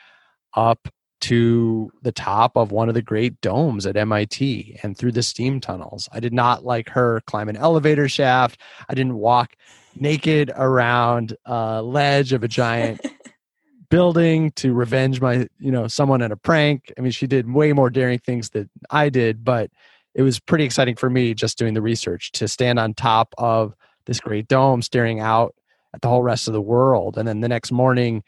up 0.55 0.89
to 1.23 1.91
the 2.03 2.13
top 2.13 2.57
of 2.57 2.73
one 2.73 2.89
of 2.89 2.95
the 2.95 3.03
great 3.03 3.41
domes 3.41 3.87
at 3.87 3.97
MIT 3.97 4.79
and 4.83 4.97
through 4.97 5.13
the 5.13 5.23
steam 5.23 5.61
tunnels. 5.61 6.09
I 6.13 6.21
did 6.21 6.33
not 6.33 6.65
like 6.65 6.91
her 6.91 7.23
climb 7.27 7.49
an 7.49 7.57
elevator 7.57 8.09
shaft. 8.09 8.61
I 8.89 8.95
didn't 8.95 9.17
walk 9.17 9.57
naked 9.95 10.53
around 10.55 11.37
a 11.47 11.83
ledge 11.83 12.33
of 12.33 12.45
a 12.45 12.49
giant 12.49 13.01
building 13.91 14.51
to 14.53 14.75
revenge 14.75 15.21
my, 15.21 15.47
you 15.59 15.71
know, 15.71 15.87
someone 15.87 16.23
at 16.23 16.33
a 16.33 16.37
prank. 16.37 16.93
I 16.99 17.01
mean, 17.01 17.13
she 17.13 17.27
did 17.27 17.53
way 17.53 17.73
more 17.73 17.91
daring 17.91 18.19
things 18.19 18.51
than 18.51 18.69
I 18.91 19.09
did, 19.09 19.45
but 19.45 19.71
it 20.15 20.23
was 20.23 20.41
pretty 20.41 20.65
exciting 20.65 20.97
for 20.97 21.11
me 21.11 21.35
just 21.35 21.59
doing 21.59 21.75
the 21.75 21.83
research 21.83 22.33
to 22.33 22.49
stand 22.49 22.79
on 22.79 22.95
top 22.95 23.35
of 23.39 23.75
this 24.07 24.21
great 24.21 24.49
dome 24.49 24.83
staring 24.83 25.21
out 25.21 25.55
at 25.95 26.01
the 26.01 26.09
whole 26.09 26.23
rest 26.23 26.49
of 26.49 26.55
the 26.55 26.61
world. 26.61 27.19
And 27.19 27.27
then 27.27 27.41
the 27.41 27.49
next 27.49 27.73
morning, 27.73 28.23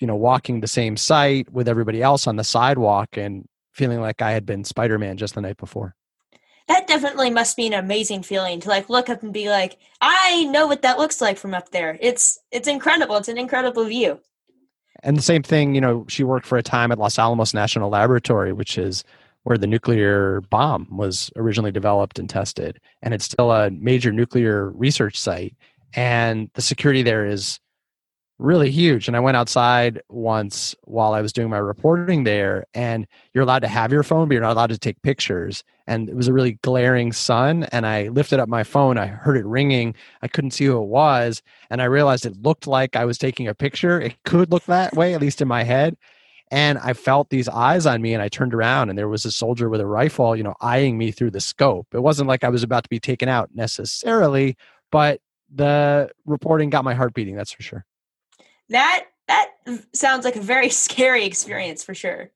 you 0.00 0.06
know, 0.06 0.16
walking 0.16 0.60
the 0.60 0.66
same 0.66 0.96
site 0.96 1.50
with 1.50 1.68
everybody 1.68 2.02
else 2.02 2.26
on 2.26 2.36
the 2.36 2.44
sidewalk 2.44 3.16
and 3.16 3.46
feeling 3.72 4.00
like 4.00 4.22
I 4.22 4.32
had 4.32 4.46
been 4.46 4.64
Spider 4.64 4.98
Man 4.98 5.16
just 5.16 5.34
the 5.34 5.40
night 5.40 5.56
before. 5.56 5.94
That 6.66 6.86
definitely 6.86 7.30
must 7.30 7.56
be 7.56 7.66
an 7.66 7.74
amazing 7.74 8.22
feeling 8.22 8.60
to 8.60 8.68
like 8.70 8.88
look 8.88 9.10
up 9.10 9.22
and 9.22 9.32
be 9.32 9.50
like, 9.50 9.78
I 10.00 10.44
know 10.44 10.66
what 10.66 10.82
that 10.82 10.98
looks 10.98 11.20
like 11.20 11.36
from 11.36 11.52
up 11.52 11.70
there. 11.70 11.98
It's 12.00 12.38
it's 12.50 12.68
incredible. 12.68 13.16
It's 13.16 13.28
an 13.28 13.36
incredible 13.36 13.84
view. 13.84 14.20
And 15.02 15.16
the 15.18 15.22
same 15.22 15.42
thing, 15.42 15.74
you 15.74 15.80
know, 15.82 16.06
she 16.08 16.24
worked 16.24 16.46
for 16.46 16.56
a 16.56 16.62
time 16.62 16.90
at 16.90 16.98
Los 16.98 17.18
Alamos 17.18 17.52
National 17.52 17.90
Laboratory, 17.90 18.54
which 18.54 18.78
is 18.78 19.04
where 19.44 19.56
the 19.56 19.66
nuclear 19.66 20.40
bomb 20.50 20.88
was 20.90 21.30
originally 21.36 21.72
developed 21.72 22.18
and 22.18 22.28
tested. 22.28 22.80
And 23.02 23.14
it's 23.14 23.24
still 23.24 23.52
a 23.52 23.70
major 23.70 24.12
nuclear 24.12 24.70
research 24.70 25.18
site. 25.18 25.54
And 25.94 26.50
the 26.54 26.62
security 26.62 27.02
there 27.02 27.24
is 27.24 27.60
really 28.38 28.70
huge. 28.70 29.06
And 29.06 29.16
I 29.16 29.20
went 29.20 29.36
outside 29.36 30.02
once 30.08 30.74
while 30.84 31.12
I 31.12 31.20
was 31.20 31.32
doing 31.32 31.50
my 31.50 31.58
reporting 31.58 32.24
there, 32.24 32.64
and 32.74 33.06
you're 33.32 33.44
allowed 33.44 33.60
to 33.60 33.68
have 33.68 33.92
your 33.92 34.02
phone, 34.02 34.28
but 34.28 34.32
you're 34.32 34.42
not 34.42 34.52
allowed 34.52 34.70
to 34.70 34.78
take 34.78 35.00
pictures. 35.02 35.62
And 35.86 36.08
it 36.08 36.16
was 36.16 36.28
a 36.28 36.32
really 36.32 36.52
glaring 36.62 37.12
sun. 37.12 37.64
And 37.64 37.86
I 37.86 38.08
lifted 38.08 38.40
up 38.40 38.48
my 38.48 38.64
phone, 38.64 38.98
I 38.98 39.06
heard 39.06 39.36
it 39.36 39.44
ringing. 39.44 39.94
I 40.22 40.28
couldn't 40.28 40.52
see 40.52 40.64
who 40.64 40.82
it 40.82 40.86
was. 40.86 41.42
And 41.70 41.80
I 41.80 41.84
realized 41.84 42.26
it 42.26 42.42
looked 42.42 42.66
like 42.66 42.96
I 42.96 43.04
was 43.04 43.18
taking 43.18 43.46
a 43.46 43.54
picture. 43.54 44.00
It 44.00 44.16
could 44.24 44.50
look 44.50 44.64
that 44.64 44.94
way, 44.94 45.14
at 45.14 45.20
least 45.20 45.40
in 45.40 45.48
my 45.48 45.62
head. 45.62 45.96
And 46.50 46.78
I 46.78 46.92
felt 46.92 47.30
these 47.30 47.48
eyes 47.48 47.86
on 47.86 48.02
me, 48.02 48.14
and 48.14 48.22
I 48.22 48.28
turned 48.28 48.54
around, 48.54 48.88
and 48.88 48.98
there 48.98 49.08
was 49.08 49.24
a 49.24 49.32
soldier 49.32 49.68
with 49.68 49.80
a 49.80 49.86
rifle, 49.86 50.36
you 50.36 50.42
know, 50.42 50.54
eyeing 50.60 50.98
me 50.98 51.10
through 51.10 51.30
the 51.30 51.40
scope. 51.40 51.88
It 51.92 52.00
wasn't 52.00 52.28
like 52.28 52.44
I 52.44 52.48
was 52.48 52.62
about 52.62 52.84
to 52.84 52.90
be 52.90 53.00
taken 53.00 53.28
out 53.28 53.50
necessarily, 53.54 54.56
but 54.92 55.20
the 55.52 56.10
reporting 56.26 56.70
got 56.70 56.84
my 56.84 56.94
heart 56.94 57.14
beating, 57.14 57.34
that's 57.34 57.52
for 57.52 57.62
sure. 57.62 57.84
That 58.68 59.06
that 59.26 59.50
sounds 59.92 60.24
like 60.24 60.36
a 60.36 60.40
very 60.40 60.68
scary 60.70 61.24
experience 61.24 61.82
for 61.82 61.94
sure. 61.94 62.30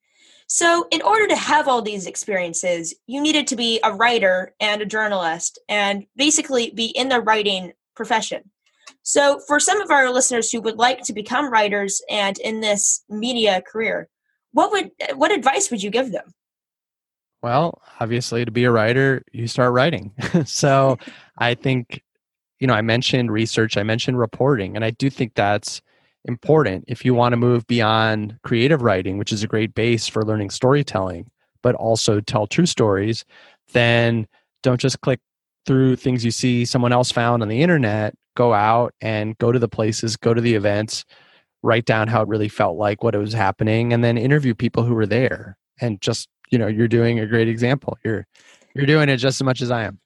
So, 0.50 0.88
in 0.90 1.02
order 1.02 1.26
to 1.28 1.36
have 1.36 1.68
all 1.68 1.82
these 1.82 2.06
experiences, 2.06 2.94
you 3.06 3.20
needed 3.20 3.46
to 3.48 3.56
be 3.56 3.80
a 3.84 3.92
writer 3.92 4.54
and 4.60 4.80
a 4.80 4.86
journalist 4.86 5.58
and 5.68 6.06
basically 6.16 6.70
be 6.70 6.86
in 6.86 7.10
the 7.10 7.20
writing 7.20 7.74
profession. 7.94 8.50
So, 9.08 9.40
for 9.46 9.58
some 9.58 9.80
of 9.80 9.90
our 9.90 10.12
listeners 10.12 10.52
who 10.52 10.60
would 10.60 10.76
like 10.76 11.00
to 11.04 11.14
become 11.14 11.50
writers 11.50 12.02
and 12.10 12.36
in 12.40 12.60
this 12.60 13.02
media 13.08 13.62
career, 13.62 14.06
what 14.52 14.70
would 14.70 14.90
what 15.14 15.32
advice 15.32 15.70
would 15.70 15.82
you 15.82 15.88
give 15.88 16.12
them? 16.12 16.34
Well, 17.42 17.80
obviously 18.00 18.44
to 18.44 18.50
be 18.50 18.64
a 18.64 18.70
writer, 18.70 19.22
you 19.32 19.48
start 19.48 19.72
writing. 19.72 20.12
so, 20.44 20.98
I 21.38 21.54
think 21.54 22.02
you 22.60 22.66
know, 22.66 22.74
I 22.74 22.82
mentioned 22.82 23.32
research, 23.32 23.78
I 23.78 23.82
mentioned 23.82 24.18
reporting, 24.18 24.76
and 24.76 24.84
I 24.84 24.90
do 24.90 25.08
think 25.08 25.32
that's 25.32 25.80
important 26.26 26.84
if 26.86 27.02
you 27.02 27.14
want 27.14 27.32
to 27.32 27.38
move 27.38 27.66
beyond 27.66 28.38
creative 28.42 28.82
writing, 28.82 29.16
which 29.16 29.32
is 29.32 29.42
a 29.42 29.46
great 29.48 29.74
base 29.74 30.06
for 30.06 30.22
learning 30.22 30.50
storytelling, 30.50 31.30
but 31.62 31.74
also 31.76 32.20
tell 32.20 32.46
true 32.46 32.66
stories, 32.66 33.24
then 33.72 34.26
don't 34.62 34.82
just 34.82 35.00
click 35.00 35.20
through 35.64 35.96
things 35.96 36.26
you 36.26 36.30
see 36.30 36.66
someone 36.66 36.92
else 36.92 37.10
found 37.10 37.40
on 37.40 37.48
the 37.48 37.62
internet. 37.62 38.14
Go 38.38 38.54
out 38.54 38.94
and 39.00 39.36
go 39.38 39.50
to 39.50 39.58
the 39.58 39.68
places, 39.68 40.16
go 40.16 40.32
to 40.32 40.40
the 40.40 40.54
events, 40.54 41.04
write 41.64 41.86
down 41.86 42.06
how 42.06 42.22
it 42.22 42.28
really 42.28 42.48
felt 42.48 42.76
like, 42.76 43.02
what 43.02 43.16
it 43.16 43.18
was 43.18 43.32
happening, 43.32 43.92
and 43.92 44.04
then 44.04 44.16
interview 44.16 44.54
people 44.54 44.84
who 44.84 44.94
were 44.94 45.06
there. 45.06 45.58
And 45.80 46.00
just, 46.00 46.28
you 46.52 46.56
know, 46.56 46.68
you're 46.68 46.86
doing 46.86 47.18
a 47.18 47.26
great 47.26 47.48
example. 47.48 47.98
You're 48.04 48.28
you're 48.74 48.86
doing 48.86 49.08
it 49.08 49.16
just 49.16 49.40
as 49.40 49.44
much 49.44 49.60
as 49.60 49.72
I 49.72 49.82
am. 49.82 49.98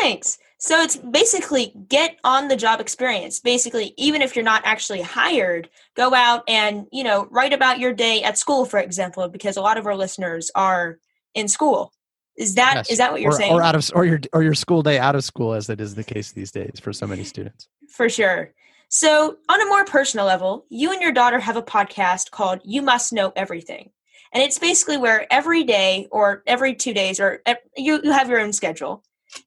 Thanks. 0.00 0.38
So 0.56 0.80
it's 0.80 0.96
basically 0.96 1.74
get 1.86 2.16
on 2.24 2.48
the 2.48 2.56
job 2.56 2.80
experience. 2.80 3.40
Basically, 3.40 3.92
even 3.98 4.22
if 4.22 4.34
you're 4.34 4.42
not 4.42 4.62
actually 4.64 5.02
hired, 5.02 5.68
go 5.94 6.14
out 6.14 6.44
and, 6.48 6.86
you 6.92 7.04
know, 7.04 7.28
write 7.30 7.52
about 7.52 7.78
your 7.78 7.92
day 7.92 8.22
at 8.22 8.38
school, 8.38 8.64
for 8.64 8.78
example, 8.78 9.28
because 9.28 9.58
a 9.58 9.60
lot 9.60 9.76
of 9.76 9.86
our 9.86 9.96
listeners 9.96 10.50
are 10.54 10.98
in 11.34 11.48
school. 11.48 11.92
Is 12.36 12.54
that 12.56 12.74
yes. 12.76 12.90
is 12.90 12.98
that 12.98 13.12
what 13.12 13.20
you're 13.20 13.32
or, 13.32 13.36
saying? 13.36 13.52
Or 13.52 13.62
out 13.62 13.74
of 13.74 13.88
or 13.94 14.04
your 14.04 14.20
or 14.32 14.42
your 14.42 14.54
school 14.54 14.82
day 14.82 14.98
out 14.98 15.14
of 15.14 15.24
school 15.24 15.54
as 15.54 15.68
it 15.70 15.80
is 15.80 15.94
the 15.94 16.04
case 16.04 16.32
these 16.32 16.50
days 16.50 16.80
for 16.80 16.92
so 16.92 17.06
many 17.06 17.24
students. 17.24 17.68
For 17.88 18.08
sure. 18.08 18.52
So, 18.88 19.38
on 19.48 19.60
a 19.60 19.66
more 19.66 19.84
personal 19.84 20.26
level, 20.26 20.66
you 20.68 20.92
and 20.92 21.00
your 21.00 21.12
daughter 21.12 21.40
have 21.40 21.56
a 21.56 21.62
podcast 21.62 22.30
called 22.30 22.60
You 22.64 22.82
Must 22.82 23.12
Know 23.12 23.32
Everything. 23.34 23.90
And 24.32 24.42
it's 24.42 24.58
basically 24.58 24.96
where 24.96 25.32
every 25.32 25.64
day 25.64 26.08
or 26.10 26.42
every 26.46 26.74
2 26.74 26.92
days 26.92 27.20
or 27.20 27.40
you 27.76 28.00
you 28.02 28.12
have 28.12 28.28
your 28.28 28.40
own 28.40 28.52
schedule 28.52 29.04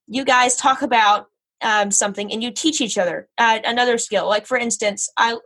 you 0.07 0.25
guys 0.25 0.55
talk 0.55 0.81
about 0.81 1.27
um, 1.61 1.91
something 1.91 2.31
and 2.31 2.43
you 2.43 2.51
teach 2.51 2.81
each 2.81 2.97
other 2.97 3.27
uh, 3.37 3.59
another 3.65 3.97
skill. 3.97 4.27
Like, 4.27 4.45
for 4.45 4.57
instance, 4.57 5.09
I 5.17 5.37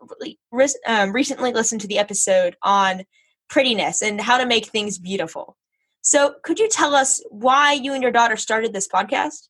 um, 0.86 1.14
recently 1.14 1.54
listened 1.54 1.82
to 1.82 1.88
the 1.88 2.00
episode 2.00 2.56
on 2.64 3.04
prettiness 3.50 4.02
and 4.02 4.20
how 4.20 4.38
to 4.38 4.46
make 4.46 4.68
things 4.68 4.98
beautiful. 4.98 5.58
So, 6.02 6.36
could 6.44 6.60
you 6.60 6.70
tell 6.70 6.96
us 6.96 7.22
why 7.30 7.74
you 7.74 7.94
and 7.94 8.02
your 8.02 8.12
daughter 8.12 8.38
started 8.38 8.74
this 8.74 8.88
podcast? 8.88 9.48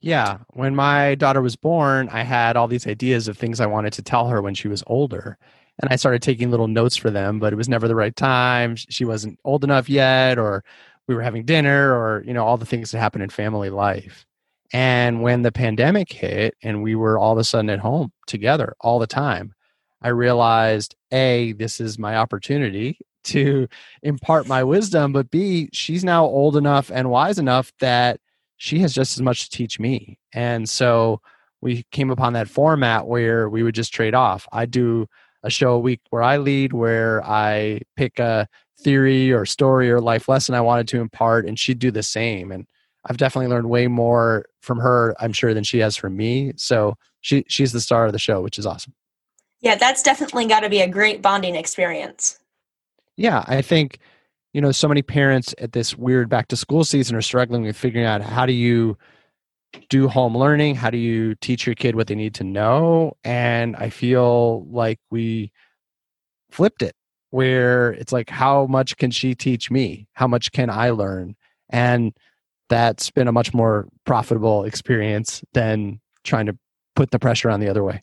Yeah. 0.00 0.38
When 0.50 0.74
my 0.74 1.14
daughter 1.14 1.40
was 1.40 1.56
born, 1.56 2.08
I 2.10 2.22
had 2.22 2.56
all 2.56 2.68
these 2.68 2.86
ideas 2.86 3.28
of 3.28 3.38
things 3.38 3.60
I 3.60 3.66
wanted 3.66 3.92
to 3.94 4.02
tell 4.02 4.28
her 4.28 4.42
when 4.42 4.54
she 4.54 4.68
was 4.68 4.84
older. 4.86 5.38
And 5.80 5.92
I 5.92 5.96
started 5.96 6.22
taking 6.22 6.50
little 6.50 6.68
notes 6.68 6.96
for 6.96 7.10
them, 7.10 7.38
but 7.38 7.52
it 7.52 7.56
was 7.56 7.68
never 7.68 7.88
the 7.88 7.94
right 7.94 8.14
time. 8.14 8.76
She 8.76 9.04
wasn't 9.04 9.38
old 9.44 9.64
enough 9.64 9.88
yet, 9.88 10.38
or 10.38 10.64
we 11.08 11.14
were 11.14 11.22
having 11.22 11.44
dinner 11.44 11.94
or 11.94 12.22
you 12.24 12.34
know 12.34 12.44
all 12.44 12.56
the 12.56 12.66
things 12.66 12.90
that 12.90 12.98
happen 12.98 13.22
in 13.22 13.30
family 13.30 13.70
life 13.70 14.26
and 14.72 15.22
when 15.22 15.42
the 15.42 15.52
pandemic 15.52 16.12
hit 16.12 16.54
and 16.62 16.82
we 16.82 16.94
were 16.94 17.18
all 17.18 17.32
of 17.32 17.38
a 17.38 17.44
sudden 17.44 17.70
at 17.70 17.78
home 17.78 18.12
together 18.26 18.74
all 18.80 18.98
the 18.98 19.06
time 19.06 19.54
i 20.02 20.08
realized 20.08 20.94
a 21.12 21.52
this 21.52 21.80
is 21.80 21.98
my 21.98 22.16
opportunity 22.16 22.98
to 23.26 23.68
impart 24.02 24.46
my 24.46 24.62
wisdom 24.62 25.12
but 25.12 25.30
b 25.30 25.68
she's 25.72 26.04
now 26.04 26.24
old 26.24 26.56
enough 26.56 26.90
and 26.92 27.10
wise 27.10 27.38
enough 27.38 27.72
that 27.80 28.20
she 28.56 28.78
has 28.78 28.94
just 28.94 29.16
as 29.16 29.22
much 29.22 29.48
to 29.48 29.56
teach 29.56 29.78
me 29.78 30.18
and 30.32 30.68
so 30.68 31.20
we 31.60 31.84
came 31.90 32.10
upon 32.10 32.32
that 32.32 32.48
format 32.48 33.06
where 33.06 33.48
we 33.48 33.62
would 33.62 33.74
just 33.74 33.92
trade 33.92 34.14
off 34.14 34.48
i 34.52 34.64
do 34.64 35.06
a 35.42 35.50
show 35.50 35.72
a 35.72 35.78
week 35.78 36.00
where 36.10 36.22
i 36.22 36.36
lead 36.36 36.72
where 36.72 37.24
i 37.24 37.80
pick 37.96 38.18
a 38.18 38.48
theory 38.78 39.32
or 39.32 39.46
story 39.46 39.90
or 39.90 40.00
life 40.00 40.28
lesson 40.28 40.54
I 40.54 40.60
wanted 40.60 40.88
to 40.88 41.00
impart, 41.00 41.46
and 41.46 41.58
she'd 41.58 41.78
do 41.78 41.90
the 41.90 42.02
same. 42.02 42.52
And 42.52 42.66
I've 43.06 43.16
definitely 43.16 43.48
learned 43.48 43.68
way 43.68 43.86
more 43.86 44.46
from 44.60 44.78
her, 44.78 45.14
I'm 45.20 45.32
sure, 45.32 45.54
than 45.54 45.64
she 45.64 45.78
has 45.78 45.96
from 45.96 46.16
me. 46.16 46.52
So 46.56 46.96
she 47.20 47.44
she's 47.48 47.72
the 47.72 47.80
star 47.80 48.06
of 48.06 48.12
the 48.12 48.18
show, 48.18 48.42
which 48.42 48.58
is 48.58 48.66
awesome. 48.66 48.94
Yeah, 49.60 49.76
that's 49.76 50.02
definitely 50.02 50.46
got 50.46 50.60
to 50.60 50.68
be 50.68 50.80
a 50.80 50.88
great 50.88 51.22
bonding 51.22 51.56
experience. 51.56 52.38
Yeah, 53.16 53.44
I 53.46 53.62
think 53.62 53.98
you 54.52 54.60
know 54.60 54.72
so 54.72 54.88
many 54.88 55.02
parents 55.02 55.54
at 55.58 55.72
this 55.72 55.96
weird 55.96 56.28
back 56.28 56.48
to 56.48 56.56
school 56.56 56.84
season 56.84 57.16
are 57.16 57.22
struggling 57.22 57.62
with 57.62 57.76
figuring 57.76 58.06
out 58.06 58.22
how 58.22 58.46
do 58.46 58.52
you 58.52 58.96
do 59.88 60.08
home 60.08 60.36
learning, 60.36 60.74
how 60.74 60.90
do 60.90 60.98
you 60.98 61.34
teach 61.36 61.66
your 61.66 61.74
kid 61.74 61.96
what 61.96 62.06
they 62.06 62.14
need 62.14 62.34
to 62.34 62.44
know, 62.44 63.16
and 63.24 63.76
I 63.76 63.90
feel 63.90 64.66
like 64.66 64.98
we 65.10 65.52
flipped 66.50 66.82
it 66.82 66.94
where 67.30 67.90
it's 67.92 68.12
like 68.12 68.30
how 68.30 68.66
much 68.66 68.96
can 68.96 69.10
she 69.10 69.34
teach 69.34 69.70
me? 69.70 70.08
How 70.12 70.26
much 70.26 70.52
can 70.52 70.70
i 70.70 70.90
learn? 70.90 71.36
And 71.68 72.12
that's 72.68 73.10
been 73.10 73.28
a 73.28 73.32
much 73.32 73.52
more 73.52 73.88
profitable 74.04 74.64
experience 74.64 75.42
than 75.52 76.00
trying 76.24 76.46
to 76.46 76.56
put 76.94 77.10
the 77.10 77.18
pressure 77.18 77.50
on 77.50 77.60
the 77.60 77.68
other 77.68 77.84
way. 77.84 78.02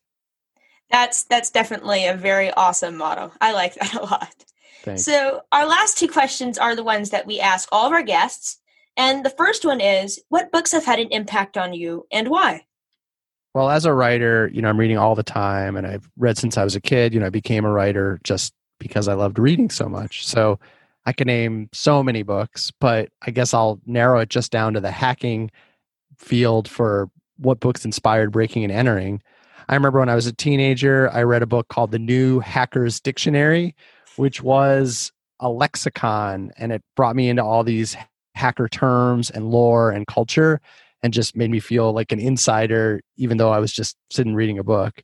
That's 0.90 1.24
that's 1.24 1.50
definitely 1.50 2.06
a 2.06 2.16
very 2.16 2.52
awesome 2.52 2.98
motto. 2.98 3.32
I 3.42 3.54
like 3.54 3.74
that 3.76 3.94
a 4.02 4.04
lot 4.04 4.46
Thanks. 4.84 5.06
so 5.06 5.42
our 5.52 5.66
last 5.66 5.98
two 5.98 6.08
questions 6.08 6.58
are 6.58 6.76
the 6.76 6.84
ones 6.84 7.10
that 7.10 7.26
we 7.26 7.40
ask 7.40 7.68
all 7.72 7.88
of 7.88 7.94
our 7.94 8.04
guests 8.04 8.60
and 8.96 9.26
the 9.26 9.30
first 9.32 9.66
one 9.66 9.82
is 9.82 10.22
what 10.30 10.52
books 10.52 10.72
have 10.72 10.86
had 10.86 11.00
an 11.00 11.08
impact 11.10 11.58
on 11.58 11.74
you 11.74 12.06
and 12.12 12.28
why 12.28 12.66
well 13.54 13.70
as 13.70 13.86
a 13.86 13.94
writer 13.94 14.50
you 14.54 14.62
know 14.62 14.70
i'm 14.70 14.80
reading 14.80 14.98
all 14.98 15.16
the 15.16 15.24
time 15.24 15.76
and 15.76 15.88
i've 15.88 16.10
read 16.18 16.38
since 16.38 16.58
i 16.58 16.64
was 16.64 16.76
a 16.76 16.82
kid 16.82 17.14
you 17.14 17.20
know 17.20 17.28
i 17.28 17.30
became 17.30 17.66
a 17.66 17.72
writer 17.72 18.20
just 18.24 18.54
because 18.84 19.08
I 19.08 19.14
loved 19.14 19.40
reading 19.40 19.70
so 19.70 19.88
much. 19.90 20.28
So 20.28 20.60
I 21.06 21.14
can 21.14 21.28
name 21.28 21.70
so 21.74 22.04
many 22.04 22.22
books, 22.22 22.72
but 22.80 23.10
I 23.24 23.32
guess 23.32 23.54
I'll 23.54 23.80
narrow 23.86 24.20
it 24.20 24.30
just 24.30 24.52
down 24.52 24.74
to 24.74 24.82
the 24.82 24.92
hacking 24.92 25.50
field 26.18 26.68
for 26.68 27.10
what 27.38 27.60
books 27.60 27.86
inspired 27.86 28.32
breaking 28.32 28.64
and 28.64 28.72
entering. 28.72 29.24
I 29.70 29.76
remember 29.76 30.00
when 30.00 30.10
I 30.10 30.16
was 30.16 30.28
a 30.28 30.34
teenager, 30.34 31.10
I 31.12 31.24
read 31.24 31.42
a 31.42 31.48
book 31.48 31.70
called 31.70 31.92
The 31.92 32.00
New 32.00 32.40
Hacker's 32.42 33.00
Dictionary, 33.00 33.76
which 34.16 34.42
was 34.42 35.12
a 35.40 35.50
lexicon 35.50 36.52
and 36.58 36.72
it 36.72 36.82
brought 36.96 37.16
me 37.16 37.30
into 37.30 37.44
all 37.44 37.64
these 37.64 37.96
hacker 38.36 38.68
terms 38.68 39.30
and 39.30 39.50
lore 39.50 39.92
and 39.92 40.08
culture 40.08 40.60
and 41.02 41.14
just 41.14 41.36
made 41.36 41.52
me 41.52 41.60
feel 41.60 41.92
like 41.92 42.12
an 42.12 42.20
insider, 42.20 43.02
even 43.18 43.38
though 43.38 43.52
I 43.52 43.60
was 43.60 43.74
just 43.74 43.98
sitting 44.10 44.36
reading 44.36 44.58
a 44.58 44.64
book. 44.64 45.04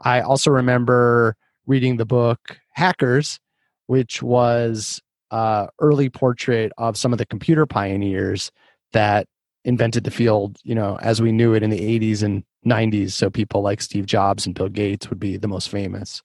I 0.00 0.20
also 0.20 0.50
remember 0.50 1.36
reading 1.66 1.96
the 1.96 2.06
book 2.06 2.58
Hackers, 2.70 3.38
which 3.86 4.22
was 4.22 5.00
uh, 5.30 5.66
early 5.80 6.08
portrait 6.08 6.72
of 6.78 6.96
some 6.96 7.12
of 7.12 7.18
the 7.18 7.26
computer 7.26 7.66
pioneers 7.66 8.50
that 8.92 9.26
invented 9.64 10.04
the 10.04 10.10
field, 10.10 10.58
you 10.62 10.74
know, 10.74 10.98
as 11.00 11.20
we 11.20 11.32
knew 11.32 11.54
it 11.54 11.62
in 11.62 11.70
the 11.70 11.80
80s 11.80 12.22
and 12.22 12.44
90s. 12.66 13.12
So 13.12 13.30
people 13.30 13.62
like 13.62 13.80
Steve 13.80 14.06
Jobs 14.06 14.46
and 14.46 14.54
Bill 14.54 14.68
Gates 14.68 15.08
would 15.10 15.20
be 15.20 15.36
the 15.36 15.48
most 15.48 15.68
famous. 15.68 16.22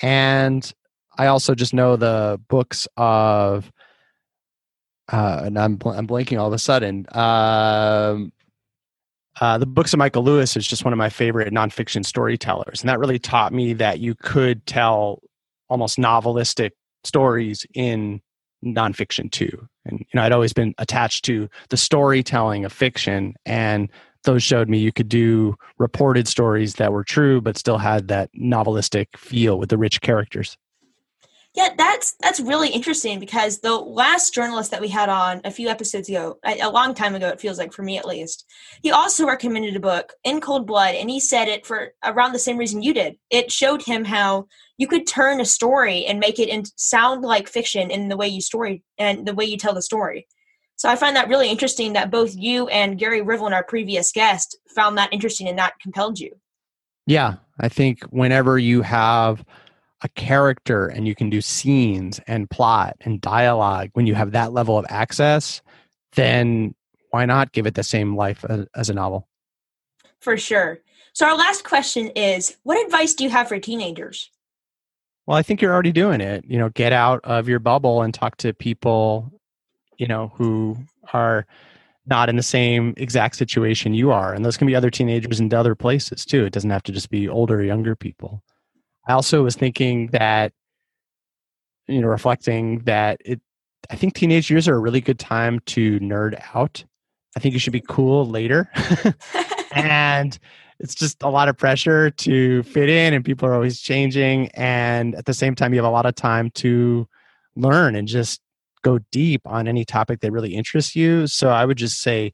And 0.00 0.70
I 1.18 1.26
also 1.26 1.54
just 1.54 1.74
know 1.74 1.96
the 1.96 2.40
books 2.48 2.86
of, 2.96 3.70
uh, 5.10 5.42
and 5.44 5.58
I'm 5.58 5.76
bl- 5.76 5.90
I'm 5.90 6.06
blanking 6.06 6.38
all 6.40 6.48
of 6.48 6.52
a 6.52 6.58
sudden. 6.58 7.06
Um, 7.12 8.32
uh, 9.40 9.58
the 9.58 9.66
books 9.66 9.92
of 9.92 9.98
Michael 9.98 10.24
Lewis 10.24 10.56
is 10.56 10.66
just 10.66 10.84
one 10.84 10.92
of 10.92 10.98
my 10.98 11.10
favorite 11.10 11.52
nonfiction 11.52 12.04
storytellers, 12.04 12.80
and 12.80 12.88
that 12.88 12.98
really 12.98 13.18
taught 13.18 13.52
me 13.52 13.72
that 13.74 14.00
you 14.00 14.14
could 14.14 14.64
tell 14.66 15.20
almost 15.68 15.98
novelistic 15.98 16.70
stories 17.04 17.66
in 17.74 18.20
nonfiction 18.64 19.30
too. 19.30 19.68
And 19.84 20.00
you 20.00 20.06
know, 20.14 20.22
I'd 20.22 20.32
always 20.32 20.52
been 20.52 20.74
attached 20.78 21.24
to 21.26 21.48
the 21.70 21.76
storytelling 21.76 22.64
of 22.64 22.72
fiction, 22.72 23.34
and 23.44 23.90
those 24.24 24.42
showed 24.42 24.68
me 24.68 24.78
you 24.78 24.92
could 24.92 25.08
do 25.08 25.54
reported 25.78 26.26
stories 26.28 26.74
that 26.74 26.92
were 26.92 27.04
true, 27.04 27.40
but 27.40 27.56
still 27.56 27.78
had 27.78 28.08
that 28.08 28.30
novelistic 28.34 29.16
feel 29.16 29.58
with 29.58 29.68
the 29.68 29.78
rich 29.78 30.00
characters. 30.00 30.56
Yeah, 31.56 31.70
that's 31.76 32.14
that's 32.20 32.38
really 32.38 32.68
interesting 32.68 33.18
because 33.18 33.60
the 33.60 33.74
last 33.74 34.34
journalist 34.34 34.70
that 34.72 34.80
we 34.82 34.88
had 34.88 35.08
on 35.08 35.40
a 35.42 35.50
few 35.50 35.68
episodes 35.68 36.06
ago, 36.06 36.38
a, 36.44 36.68
long 36.68 36.92
time 36.92 37.14
ago, 37.14 37.28
it 37.28 37.40
feels 37.40 37.56
like 37.56 37.72
for 37.72 37.82
me 37.82 37.96
at 37.96 38.04
least, 38.04 38.44
he 38.82 38.90
also 38.90 39.26
recommended 39.26 39.74
a 39.74 39.80
book 39.80 40.12
in 40.22 40.42
Cold 40.42 40.66
Blood, 40.66 40.94
and 40.94 41.08
he 41.08 41.18
said 41.18 41.48
it 41.48 41.64
for 41.64 41.94
around 42.04 42.32
the 42.32 42.38
same 42.38 42.58
reason 42.58 42.82
you 42.82 42.92
did. 42.92 43.16
It 43.30 43.50
showed 43.50 43.80
him 43.80 44.04
how 44.04 44.48
you 44.76 44.86
could 44.86 45.06
turn 45.06 45.40
a 45.40 45.46
story 45.46 46.04
and 46.04 46.20
make 46.20 46.38
it 46.38 46.50
and 46.50 46.70
sound 46.76 47.22
like 47.22 47.48
fiction 47.48 47.90
in 47.90 48.08
the 48.08 48.18
way 48.18 48.28
you 48.28 48.42
story 48.42 48.82
and 48.98 49.26
the 49.26 49.34
way 49.34 49.46
you 49.46 49.56
tell 49.56 49.72
the 49.72 49.80
story. 49.80 50.26
So 50.76 50.90
I 50.90 50.96
find 50.96 51.16
that 51.16 51.28
really 51.28 51.48
interesting 51.48 51.94
that 51.94 52.10
both 52.10 52.36
you 52.36 52.68
and 52.68 52.98
Gary 52.98 53.22
Rivlin, 53.22 53.52
our 53.52 53.64
previous 53.64 54.12
guest, 54.12 54.58
found 54.74 54.98
that 54.98 55.10
interesting 55.10 55.48
and 55.48 55.58
that 55.58 55.80
compelled 55.80 56.18
you. 56.18 56.32
Yeah, 57.06 57.36
I 57.58 57.70
think 57.70 58.02
whenever 58.10 58.58
you 58.58 58.82
have 58.82 59.42
a 60.02 60.08
character 60.10 60.86
and 60.86 61.08
you 61.08 61.14
can 61.14 61.30
do 61.30 61.40
scenes 61.40 62.20
and 62.26 62.50
plot 62.50 62.96
and 63.00 63.20
dialogue 63.20 63.90
when 63.94 64.06
you 64.06 64.14
have 64.14 64.32
that 64.32 64.52
level 64.52 64.76
of 64.78 64.84
access 64.88 65.62
then 66.14 66.74
why 67.10 67.24
not 67.24 67.52
give 67.52 67.66
it 67.66 67.74
the 67.74 67.82
same 67.82 68.16
life 68.16 68.44
as, 68.48 68.66
as, 68.74 68.90
a 68.90 68.94
novel? 68.94 69.28
For 70.20 70.36
sure. 70.36 70.80
So 71.12 71.26
our 71.26 71.36
last 71.36 71.64
question 71.64 72.08
is 72.08 72.56
what 72.64 72.84
advice 72.84 73.14
do 73.14 73.24
you 73.24 73.30
have 73.30 73.48
for 73.48 73.58
teenagers? 73.58 74.30
Well 75.26 75.36
i 75.36 75.42
think 75.42 75.60
you're 75.60 75.72
already 75.72 75.92
doing 75.92 76.20
it. 76.20 76.44
You 76.46 76.58
know 76.58 76.68
get 76.70 76.92
out 76.92 77.20
of 77.24 77.48
your 77.48 77.58
bubble 77.58 78.02
and 78.02 78.12
talk 78.12 78.36
to 78.38 78.52
people 78.52 79.32
you 79.98 80.06
know 80.06 80.32
who 80.36 80.76
are 81.12 81.46
not 82.06 82.28
in 82.28 82.36
the 82.36 82.42
same 82.42 82.94
exact 82.96 83.34
situation 83.36 83.94
you 83.94 84.12
are. 84.12 84.32
And 84.32 84.44
those 84.44 84.56
can 84.56 84.66
be 84.66 84.76
other 84.76 84.90
teenagers 84.90 85.40
in 85.40 85.52
other 85.52 85.74
places 85.74 86.24
too. 86.24 86.44
It 86.44 86.52
doesn't 86.52 86.70
have 86.70 86.84
to 86.84 86.92
just 86.92 87.10
be 87.10 87.28
older 87.28 87.58
or 87.58 87.64
younger 87.64 87.96
people 87.96 88.42
I 89.06 89.12
also 89.12 89.42
was 89.42 89.56
thinking 89.56 90.08
that, 90.08 90.52
you 91.86 92.00
know, 92.00 92.08
reflecting 92.08 92.80
that 92.80 93.20
it, 93.24 93.40
I 93.90 93.96
think 93.96 94.14
teenage 94.14 94.50
years 94.50 94.66
are 94.68 94.74
a 94.74 94.80
really 94.80 95.00
good 95.00 95.18
time 95.18 95.60
to 95.66 96.00
nerd 96.00 96.40
out. 96.54 96.84
I 97.36 97.40
think 97.40 97.52
you 97.52 97.58
should 97.58 97.72
be 97.72 97.84
cool 97.86 98.26
later. 98.26 98.70
and 99.72 100.38
it's 100.80 100.94
just 100.94 101.22
a 101.22 101.30
lot 101.30 101.48
of 101.48 101.56
pressure 101.56 102.10
to 102.10 102.62
fit 102.64 102.88
in, 102.88 103.14
and 103.14 103.24
people 103.24 103.48
are 103.48 103.54
always 103.54 103.80
changing. 103.80 104.48
And 104.48 105.14
at 105.14 105.26
the 105.26 105.34
same 105.34 105.54
time, 105.54 105.72
you 105.72 105.78
have 105.78 105.88
a 105.88 105.94
lot 105.94 106.06
of 106.06 106.14
time 106.14 106.50
to 106.52 107.06
learn 107.54 107.94
and 107.94 108.08
just 108.08 108.40
go 108.82 108.98
deep 109.10 109.42
on 109.46 109.68
any 109.68 109.84
topic 109.84 110.20
that 110.20 110.32
really 110.32 110.54
interests 110.54 110.94
you. 110.94 111.26
So 111.26 111.50
I 111.50 111.64
would 111.64 111.78
just 111.78 112.00
say 112.00 112.32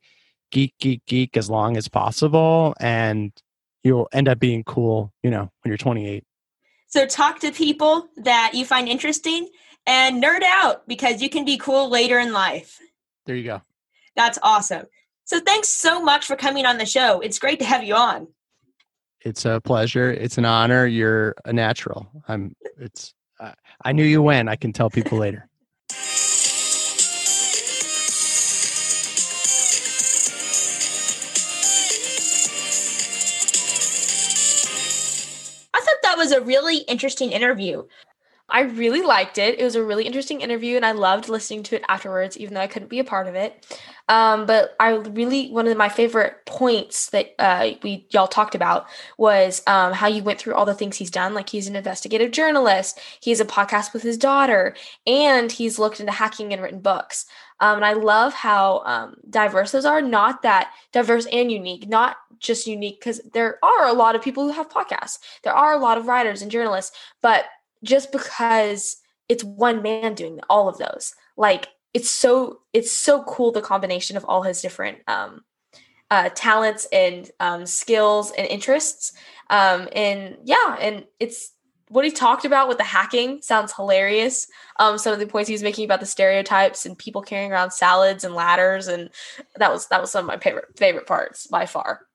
geek, 0.51 0.75
geek, 0.79 1.03
geek 1.07 1.37
as 1.37 1.49
long 1.49 1.77
as 1.77 1.89
possible. 1.89 2.75
And 2.81 3.33
you'll 3.85 4.09
end 4.13 4.29
up 4.29 4.39
being 4.39 4.65
cool, 4.65 5.13
you 5.23 5.31
know, 5.31 5.51
when 5.63 5.71
you're 5.71 5.79
28. 5.79 6.25
So 6.93 7.07
talk 7.07 7.41
to 7.41 7.51
people 7.53 8.09
that 8.19 8.53
you 8.53 8.67
find 8.67 8.87
interesting 8.87 9.49
and 9.87 10.23
nerd 10.23 10.43
out 10.43 10.87
because 10.87 11.23
you 11.23 11.31
can 11.31 11.43
be 11.43 11.57
cool 11.57 11.89
later 11.89 12.19
in 12.19 12.35
life. 12.35 12.79
There 13.25 13.35
you 13.35 13.45
go. 13.45 13.63
That's 14.15 14.39
awesome. 14.43 14.85
So 15.25 15.41
thanks 15.41 15.71
so 15.71 16.03
much 16.03 16.27
for 16.27 16.37
coming 16.37 16.67
on 16.67 16.77
the 16.77 16.85
show. 16.85 17.21
It's 17.21 17.39
great 17.39 17.59
to 17.61 17.65
have 17.65 17.83
you 17.83 17.95
on. 17.95 18.29
It's 19.23 19.47
a 19.47 19.59
pleasure. 19.63 20.11
It's 20.11 20.37
an 20.37 20.45
honor. 20.45 20.85
You're 20.85 21.35
a 21.47 21.53
natural. 21.55 22.11
I'm 22.29 22.55
it's 22.79 23.15
uh, 23.41 23.53
I 23.83 23.93
knew 23.93 24.05
you 24.05 24.21
when. 24.21 24.49
I 24.49 24.57
can 24.57 24.75
tell 24.75 24.91
people 24.91 25.17
later. 25.17 25.49
Was 36.23 36.31
a 36.31 36.41
really 36.41 36.79
interesting 36.79 37.33
interview. 37.33 37.83
I 38.49 38.63
really 38.63 39.03
liked 39.03 39.39
it. 39.39 39.59
It 39.59 39.65
was 39.65 39.77
a 39.77 39.85
really 39.85 40.05
interesting 40.05 40.41
interview, 40.43 40.77
and 40.77 40.85
I 40.85 40.93
loved 40.93 41.29
listening 41.29 41.63
to 41.65 41.77
it 41.77 41.85
afterwards, 41.89 42.37
even 42.37 42.55
though 42.55 42.61
I 42.61 42.67
couldn't 42.67 42.89
be 42.89 42.99
a 42.99 43.05
part 43.05 43.27
of 43.27 43.35
it. 43.35 43.81
Um, 44.09 44.47
but 44.47 44.77
I 44.79 44.97
really 44.97 45.51
one 45.51 45.67
of 45.67 45.77
my 45.77 45.89
favorite 45.89 46.45
points 46.45 47.09
that 47.11 47.35
uh, 47.39 47.71
we 47.83 48.07
y'all 48.11 48.27
talked 48.27 48.55
about 48.55 48.87
was 49.17 49.63
um, 49.67 49.93
how 49.93 50.09
you 50.09 50.23
went 50.23 50.39
through 50.39 50.55
all 50.55 50.67
the 50.67 50.75
things 50.75 50.97
he's 50.97 51.11
done. 51.11 51.35
Like 51.35 51.49
he's 51.49 51.67
an 51.67 51.77
investigative 51.77 52.31
journalist, 52.31 53.01
he 53.21 53.31
has 53.31 53.41
a 53.41 53.47
podcast 53.47 53.93
with 53.93 54.03
his 54.03 54.19
daughter, 54.19 54.75
and 55.07 55.51
he's 55.51 55.79
looked 55.79 56.01
into 56.01 56.13
hacking 56.13 56.53
and 56.53 56.61
written 56.61 56.81
books. 56.81 57.27
Um, 57.61 57.77
and 57.77 57.85
I 57.85 57.93
love 57.93 58.35
how 58.35 58.83
um, 58.85 59.15
diverse 59.31 59.71
those 59.71 59.85
are. 59.85 60.03
Not 60.03 60.43
that 60.43 60.73
diverse 60.93 61.27
and 61.27 61.51
unique, 61.51 61.89
not 61.89 62.17
just 62.41 62.67
unique 62.67 62.99
because 62.99 63.21
there 63.33 63.59
are 63.65 63.87
a 63.87 63.93
lot 63.93 64.17
of 64.17 64.23
people 64.23 64.45
who 64.45 64.53
have 64.53 64.69
podcasts. 64.69 65.21
There 65.45 65.55
are 65.55 65.73
a 65.73 65.79
lot 65.79 65.97
of 65.97 66.07
writers 66.07 66.43
and 66.43 66.51
journalists, 66.51 66.95
but 67.23 67.45
just 67.83 68.13
because 68.13 68.97
it's 69.29 69.45
one 69.45 69.83
man 69.83 70.15
doing 70.15 70.41
all 70.49 70.69
of 70.69 70.79
those, 70.79 71.15
like 71.37 71.69
it's 71.95 72.11
so 72.11 72.61
it's 72.73 72.93
so 72.93 73.23
cool 73.25 73.53
the 73.53 73.61
combination 73.61 74.17
of 74.17 74.25
all 74.25 74.43
his 74.43 74.63
different 74.63 74.99
um, 75.07 75.43
uh, 76.11 76.29
talents 76.35 76.87
and 76.93 77.31
um, 77.41 77.67
skills 77.67 78.33
and 78.33 78.47
interests. 78.47 79.13
Um, 79.51 79.89
and 79.95 80.37
yeah, 80.45 80.77
and 80.81 81.05
it's 81.21 81.53
what 81.89 82.07
he 82.07 82.11
talked 82.11 82.47
about 82.47 82.69
with 82.69 82.79
the 82.79 82.85
hacking 82.85 83.43
sounds 83.43 83.73
hilarious. 83.75 84.47
Um, 84.79 84.97
some 84.97 85.13
of 85.13 85.19
the 85.19 85.27
points 85.27 85.49
he 85.49 85.55
was 85.55 85.63
making 85.63 85.85
about 85.85 86.01
the 86.01 86.07
stereotypes 86.07 86.87
and 86.87 86.99
people 86.99 87.21
carrying 87.21 87.53
around 87.53 87.71
salads 87.73 88.25
and 88.25 88.35
ladders, 88.35 88.89
and 88.89 89.11
that 89.57 89.71
was 89.71 89.89
that 89.89 90.01
was 90.01 90.11
some 90.11 90.25
of 90.25 90.29
my 90.29 90.39
favorite 90.39 90.77
favorite 90.77 91.07
parts 91.07 91.47
by 91.47 91.67
far. 91.67 92.07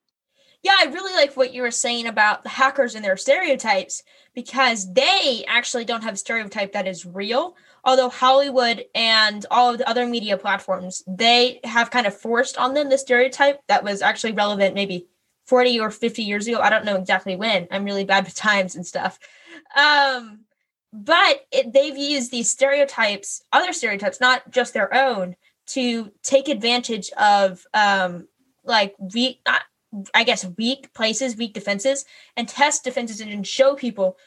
Yeah, 0.63 0.75
I 0.79 0.85
really 0.85 1.13
like 1.13 1.37
what 1.37 1.53
you 1.53 1.61
were 1.61 1.71
saying 1.71 2.07
about 2.07 2.43
the 2.43 2.49
hackers 2.49 2.95
and 2.95 3.05
their 3.05 3.17
stereotypes 3.17 4.03
because 4.33 4.91
they 4.93 5.45
actually 5.47 5.85
don't 5.85 6.03
have 6.03 6.15
a 6.15 6.17
stereotype 6.17 6.73
that 6.73 6.87
is 6.87 7.05
real. 7.05 7.55
Although 7.83 8.09
Hollywood 8.09 8.85
and 8.93 9.45
all 9.49 9.71
of 9.71 9.77
the 9.77 9.87
other 9.87 10.05
media 10.05 10.37
platforms, 10.37 11.03
they 11.07 11.59
have 11.63 11.91
kind 11.91 12.07
of 12.07 12.19
forced 12.19 12.57
on 12.57 12.73
them 12.73 12.89
the 12.89 12.97
stereotype 12.97 13.61
that 13.67 13.83
was 13.83 14.01
actually 14.01 14.33
relevant 14.33 14.75
maybe 14.75 15.07
40 15.45 15.79
or 15.79 15.89
50 15.89 16.23
years 16.23 16.47
ago. 16.47 16.59
I 16.59 16.69
don't 16.69 16.85
know 16.85 16.97
exactly 16.97 17.35
when. 17.35 17.67
I'm 17.71 17.85
really 17.85 18.03
bad 18.03 18.25
with 18.25 18.35
times 18.35 18.75
and 18.75 18.85
stuff. 18.85 19.19
Um, 19.75 20.41
but 20.91 21.45
it, 21.51 21.71
they've 21.71 21.97
used 21.97 22.31
these 22.31 22.49
stereotypes, 22.49 23.43
other 23.53 23.73
stereotypes, 23.73 24.19
not 24.19 24.49
just 24.51 24.73
their 24.73 24.93
own, 24.93 25.35
to 25.67 26.11
take 26.23 26.47
advantage 26.47 27.11
of 27.11 27.65
um, 27.73 28.27
like 28.63 28.95
we 28.99 29.39
not, 29.45 29.61
I 30.13 30.23
guess, 30.23 30.45
weak 30.57 30.93
places, 30.93 31.37
weak 31.37 31.53
defenses, 31.53 32.05
and 32.35 32.47
test 32.47 32.83
defenses 32.83 33.21
and 33.21 33.47
show 33.47 33.75
people 33.75 34.17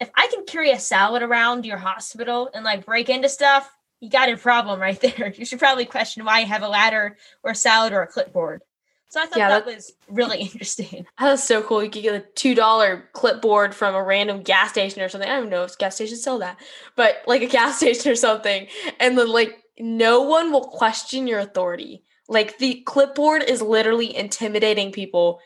if 0.00 0.10
I 0.14 0.28
can 0.28 0.44
carry 0.46 0.72
a 0.72 0.80
salad 0.80 1.22
around 1.22 1.66
your 1.66 1.76
hospital 1.76 2.50
and 2.54 2.64
like 2.64 2.86
break 2.86 3.08
into 3.10 3.28
stuff, 3.28 3.70
you 4.00 4.08
got 4.08 4.30
a 4.30 4.36
problem 4.36 4.80
right 4.80 4.98
there. 5.16 5.32
You 5.36 5.44
should 5.44 5.58
probably 5.58 5.84
question 5.84 6.24
why 6.24 6.40
you 6.40 6.46
have 6.46 6.62
a 6.62 6.68
ladder 6.68 7.16
or 7.42 7.52
a 7.52 7.54
salad 7.54 7.92
or 7.92 8.02
a 8.02 8.06
clipboard. 8.06 8.62
So 9.08 9.20
I 9.20 9.26
thought 9.26 9.38
yeah, 9.38 9.48
that, 9.48 9.66
that, 9.66 9.74
was 9.74 9.92
really 10.08 10.40
interesting. 10.40 11.06
That's 11.18 11.44
so 11.44 11.62
cool. 11.62 11.84
You 11.84 11.90
could 11.90 12.02
get 12.02 12.14
a 12.14 12.24
two 12.34 12.54
dollar 12.54 13.08
clipboard 13.12 13.74
from 13.74 13.94
a 13.94 14.02
random 14.02 14.42
gas 14.42 14.70
station 14.70 15.02
or 15.02 15.08
something. 15.08 15.28
I 15.28 15.38
don't 15.38 15.50
know 15.50 15.64
if 15.64 15.76
gas 15.78 15.96
stations 15.96 16.22
sell 16.22 16.38
that, 16.38 16.58
but 16.96 17.22
like 17.26 17.42
a 17.42 17.46
gas 17.46 17.76
station 17.76 18.10
or 18.10 18.16
something, 18.16 18.68
and 18.98 19.18
then 19.18 19.28
like 19.28 19.62
no 19.78 20.22
one 20.22 20.52
will 20.52 20.64
question 20.64 21.26
your 21.26 21.40
authority. 21.40 22.04
Like 22.30 22.56
the 22.56 22.82
clipboard 22.86 23.42
is 23.42 23.60
literally 23.60 24.16
intimidating 24.16 24.92
people. 24.92 25.40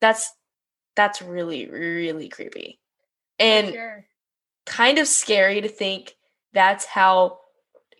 That's 0.00 0.32
that's 0.96 1.22
really 1.22 1.70
really 1.70 2.28
creepy, 2.28 2.80
and 3.38 3.68
sure. 3.68 4.06
kind 4.66 4.98
of 4.98 5.06
scary 5.06 5.60
to 5.60 5.68
think 5.68 6.16
that's 6.52 6.84
how 6.84 7.38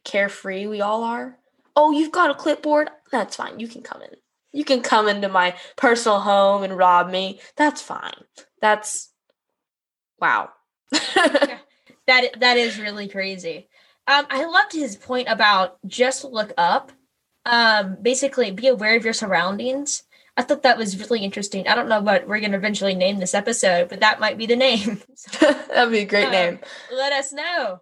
carefree 0.05 0.67
we 0.67 0.81
all 0.81 1.05
are. 1.05 1.39
Oh, 1.77 1.93
you've 1.93 2.13
got 2.13 2.31
a 2.31 2.35
clipboard. 2.35 2.91
That's 3.13 3.37
fine. 3.37 3.61
You 3.61 3.69
can 3.69 3.83
come 3.83 4.03
in 4.03 4.17
you 4.55 4.65
can 4.65 4.81
come 4.81 5.09
into 5.09 5.29
my 5.29 5.57
personal 5.77 6.21
home 6.21 6.63
and 6.63 6.77
rob 6.79 7.11
me. 7.11 7.41
That's 7.57 7.83
fine. 7.83 8.15
That's 8.61 9.13
wow. 10.21 10.51
yeah, 11.17 11.59
that 12.07 12.41
that 12.41 12.57
is 12.57 12.79
really 12.79 13.09
crazy. 13.09 13.69
Um, 14.07 14.27
I 14.31 14.45
loved 14.45 14.73
his 14.73 14.97
point 14.97 15.29
about 15.29 15.79
just 15.87 16.25
look 16.25 16.53
up. 16.57 16.93
Um, 17.47 17.99
basically, 18.01 18.51
be 18.51 18.69
aware 18.69 18.97
of 18.97 19.05
your 19.05 19.13
surroundings. 19.13 20.03
I 20.37 20.43
thought 20.43 20.63
that 20.63 20.79
was 20.79 20.99
really 20.99 21.21
interesting. 21.21 21.69
I 21.69 21.75
don't 21.75 21.89
know 21.89 22.01
what 22.01 22.27
we're 22.27 22.41
going 22.41 22.53
to 22.53 22.59
eventually 22.59 22.95
name 22.95 23.19
this 23.19 23.35
episode, 23.35 23.89
but 23.89 24.01
that 24.01 24.19
might 24.19 24.39
be 24.39 24.47
the 24.47 24.57
name. 24.57 25.01
That'd 25.41 25.93
be 25.93 26.01
a 26.01 26.05
great 26.05 26.27
um, 26.27 26.33
name. 26.33 26.59
Let 26.93 27.13
us 27.13 27.33
know. 27.33 27.81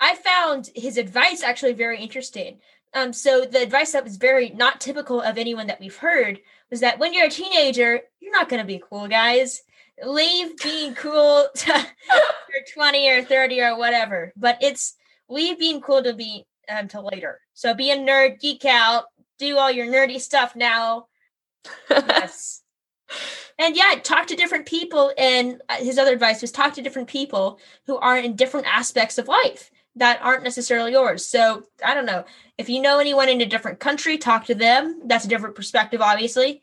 I 0.00 0.16
found 0.16 0.70
his 0.74 0.98
advice 0.98 1.42
actually 1.42 1.74
very 1.74 2.00
interesting. 2.00 2.58
Um, 2.92 3.12
so 3.12 3.44
the 3.44 3.62
advice 3.62 3.92
that 3.92 4.04
was 4.04 4.16
very 4.16 4.50
not 4.50 4.80
typical 4.80 5.20
of 5.20 5.38
anyone 5.38 5.66
that 5.68 5.80
we've 5.80 5.96
heard 5.96 6.40
was 6.70 6.80
that 6.80 6.98
when 6.98 7.12
you're 7.12 7.26
a 7.26 7.30
teenager, 7.30 8.00
you're 8.20 8.32
not 8.32 8.48
going 8.48 8.60
to 8.60 8.66
be 8.66 8.82
cool, 8.88 9.08
guys. 9.08 9.62
Leave 10.04 10.56
being 10.58 10.94
cool 10.94 11.48
to 11.54 11.86
you're 12.52 12.64
20 12.72 13.10
or 13.10 13.24
30 13.24 13.60
or 13.60 13.78
whatever. 13.78 14.32
But 14.36 14.58
it's 14.60 14.94
leave 15.28 15.58
being 15.58 15.80
cool 15.80 16.02
to 16.02 16.14
be 16.14 16.46
um, 16.68 16.88
to 16.88 17.00
later. 17.00 17.40
So 17.54 17.74
be 17.74 17.90
a 17.90 17.96
nerd, 17.96 18.40
geek 18.40 18.64
out, 18.64 19.04
do 19.38 19.58
all 19.58 19.70
your 19.70 19.86
nerdy 19.86 20.20
stuff 20.20 20.54
now. 20.56 21.06
yes. 21.90 22.62
And 23.56 23.76
yeah, 23.76 23.94
talk 24.02 24.26
to 24.28 24.36
different 24.36 24.66
people. 24.66 25.12
And 25.16 25.62
uh, 25.68 25.76
his 25.76 25.98
other 25.98 26.12
advice 26.12 26.42
was 26.42 26.50
talk 26.50 26.74
to 26.74 26.82
different 26.82 27.08
people 27.08 27.60
who 27.86 27.96
are 27.98 28.18
in 28.18 28.34
different 28.34 28.66
aspects 28.66 29.16
of 29.16 29.28
life 29.28 29.70
that 29.96 30.18
aren't 30.22 30.42
necessarily 30.42 30.92
yours. 30.92 31.24
So 31.24 31.64
I 31.84 31.94
don't 31.94 32.06
know. 32.06 32.24
If 32.58 32.68
you 32.68 32.82
know 32.82 32.98
anyone 32.98 33.28
in 33.28 33.40
a 33.40 33.46
different 33.46 33.78
country, 33.78 34.18
talk 34.18 34.46
to 34.46 34.54
them. 34.54 35.02
That's 35.04 35.24
a 35.24 35.28
different 35.28 35.54
perspective, 35.54 36.00
obviously. 36.00 36.62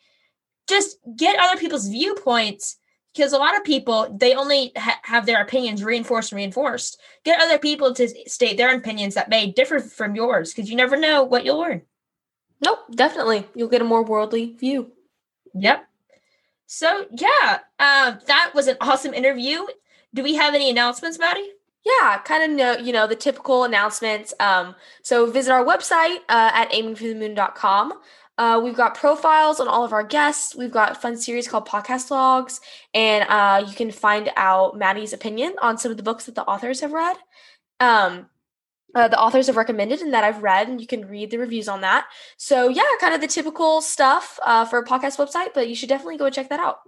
Just 0.67 0.97
get 1.15 1.39
other 1.39 1.59
people's 1.59 1.87
viewpoints 1.87 2.77
because 3.13 3.33
a 3.33 3.37
lot 3.37 3.57
of 3.57 3.63
people 3.63 4.15
they 4.17 4.33
only 4.33 4.71
ha- 4.77 4.99
have 5.03 5.25
their 5.25 5.41
opinions 5.41 5.83
reinforced 5.83 6.31
and 6.31 6.37
reinforced. 6.37 6.99
Get 7.23 7.41
other 7.41 7.57
people 7.57 7.93
to 7.95 8.07
state 8.27 8.57
their 8.57 8.75
opinions 8.75 9.15
that 9.15 9.29
may 9.29 9.51
differ 9.51 9.79
from 9.79 10.15
yours 10.15 10.53
because 10.53 10.69
you 10.69 10.75
never 10.75 10.97
know 10.97 11.23
what 11.23 11.45
you'll 11.45 11.59
learn. 11.59 11.81
Nope, 12.61 12.79
definitely. 12.93 13.47
You'll 13.55 13.69
get 13.69 13.81
a 13.81 13.85
more 13.85 14.03
worldly 14.03 14.53
view. 14.53 14.91
Yep. 15.53 15.87
So 16.67 17.05
yeah, 17.11 17.59
uh, 17.79 18.15
that 18.27 18.51
was 18.53 18.67
an 18.67 18.77
awesome 18.79 19.13
interview. 19.13 19.65
Do 20.13 20.23
we 20.23 20.35
have 20.35 20.53
any 20.53 20.69
announcements, 20.69 21.19
Maddie? 21.19 21.51
Yeah, 21.83 22.19
kind 22.19 22.43
of 22.43 22.57
know, 22.57 22.77
you 22.77 22.93
know, 22.93 23.07
the 23.07 23.15
typical 23.15 23.63
announcements. 23.63 24.33
Um, 24.39 24.75
so 25.01 25.29
visit 25.29 25.51
our 25.51 25.65
website 25.65 26.17
uh, 26.29 26.51
at 26.53 26.69
aimingforthemoon.com. 26.71 27.93
Uh, 28.41 28.59
we've 28.59 28.75
got 28.75 28.95
profiles 28.95 29.59
on 29.59 29.67
all 29.67 29.85
of 29.85 29.93
our 29.93 30.01
guests. 30.01 30.55
We've 30.55 30.71
got 30.71 30.99
fun 30.99 31.15
series 31.15 31.47
called 31.47 31.67
Podcast 31.67 32.09
Logs, 32.09 32.59
and 32.91 33.23
uh, 33.29 33.63
you 33.67 33.75
can 33.75 33.91
find 33.91 34.31
out 34.35 34.75
Maddie's 34.75 35.13
opinion 35.13 35.53
on 35.61 35.77
some 35.77 35.91
of 35.91 35.97
the 35.97 36.01
books 36.01 36.25
that 36.25 36.33
the 36.33 36.43
authors 36.45 36.79
have 36.79 36.91
read. 36.91 37.17
Um, 37.79 38.31
uh, 38.95 39.09
the 39.09 39.19
authors 39.19 39.45
have 39.45 39.57
recommended 39.57 40.01
and 40.01 40.11
that 40.15 40.23
I've 40.23 40.41
read, 40.41 40.69
and 40.69 40.81
you 40.81 40.87
can 40.87 41.07
read 41.07 41.29
the 41.29 41.37
reviews 41.37 41.67
on 41.67 41.81
that. 41.81 42.07
So, 42.37 42.67
yeah, 42.67 42.81
kind 42.99 43.13
of 43.13 43.21
the 43.21 43.27
typical 43.27 43.79
stuff 43.79 44.39
uh, 44.43 44.65
for 44.65 44.79
a 44.79 44.85
podcast 44.87 45.23
website, 45.23 45.53
but 45.53 45.69
you 45.69 45.75
should 45.75 45.89
definitely 45.89 46.17
go 46.17 46.31
check 46.31 46.49
that 46.49 46.59
out. 46.59 46.79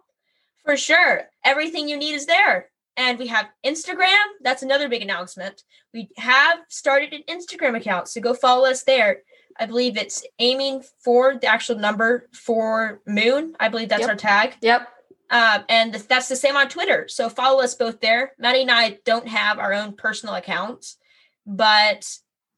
For 0.66 0.76
sure. 0.76 1.30
Everything 1.46 1.88
you 1.88 1.98
need 1.98 2.16
is 2.16 2.26
there. 2.26 2.72
And 2.98 3.20
we 3.20 3.28
have 3.28 3.46
Instagram. 3.64 4.24
That's 4.42 4.64
another 4.64 4.90
big 4.90 5.04
announcement. 5.04 5.62
We 5.94 6.10
have 6.18 6.62
started 6.70 7.14
an 7.14 7.22
Instagram 7.30 7.78
account, 7.78 8.08
so 8.08 8.22
go 8.22 8.34
follow 8.34 8.68
us 8.68 8.82
there. 8.82 9.20
I 9.60 9.66
believe 9.66 9.98
it's 9.98 10.24
aiming 10.40 10.84
for 11.04 11.36
the 11.38 11.48
actual 11.48 11.78
number 11.78 12.28
for 12.34 13.02
Moon. 13.08 13.56
I 13.60 13.70
believe 13.70 13.90
that's 13.90 14.02
Yep. 14.02 14.10
our 14.10 14.16
tag. 14.16 14.56
Yep. 14.62 14.88
Um, 15.30 15.66
and 15.70 15.94
that's 15.96 16.28
the 16.28 16.36
same 16.36 16.56
on 16.56 16.70
Twitter. 16.70 17.08
So 17.08 17.30
follow 17.30 17.62
us 17.62 17.76
both 17.76 18.00
there. 18.02 18.34
Maddie 18.38 18.62
and 18.62 18.72
I 18.72 19.00
don't 19.06 19.28
have 19.28 19.58
our 19.58 19.74
own 19.74 19.94
personal 19.96 20.36
accounts, 20.36 20.98
but 21.46 22.08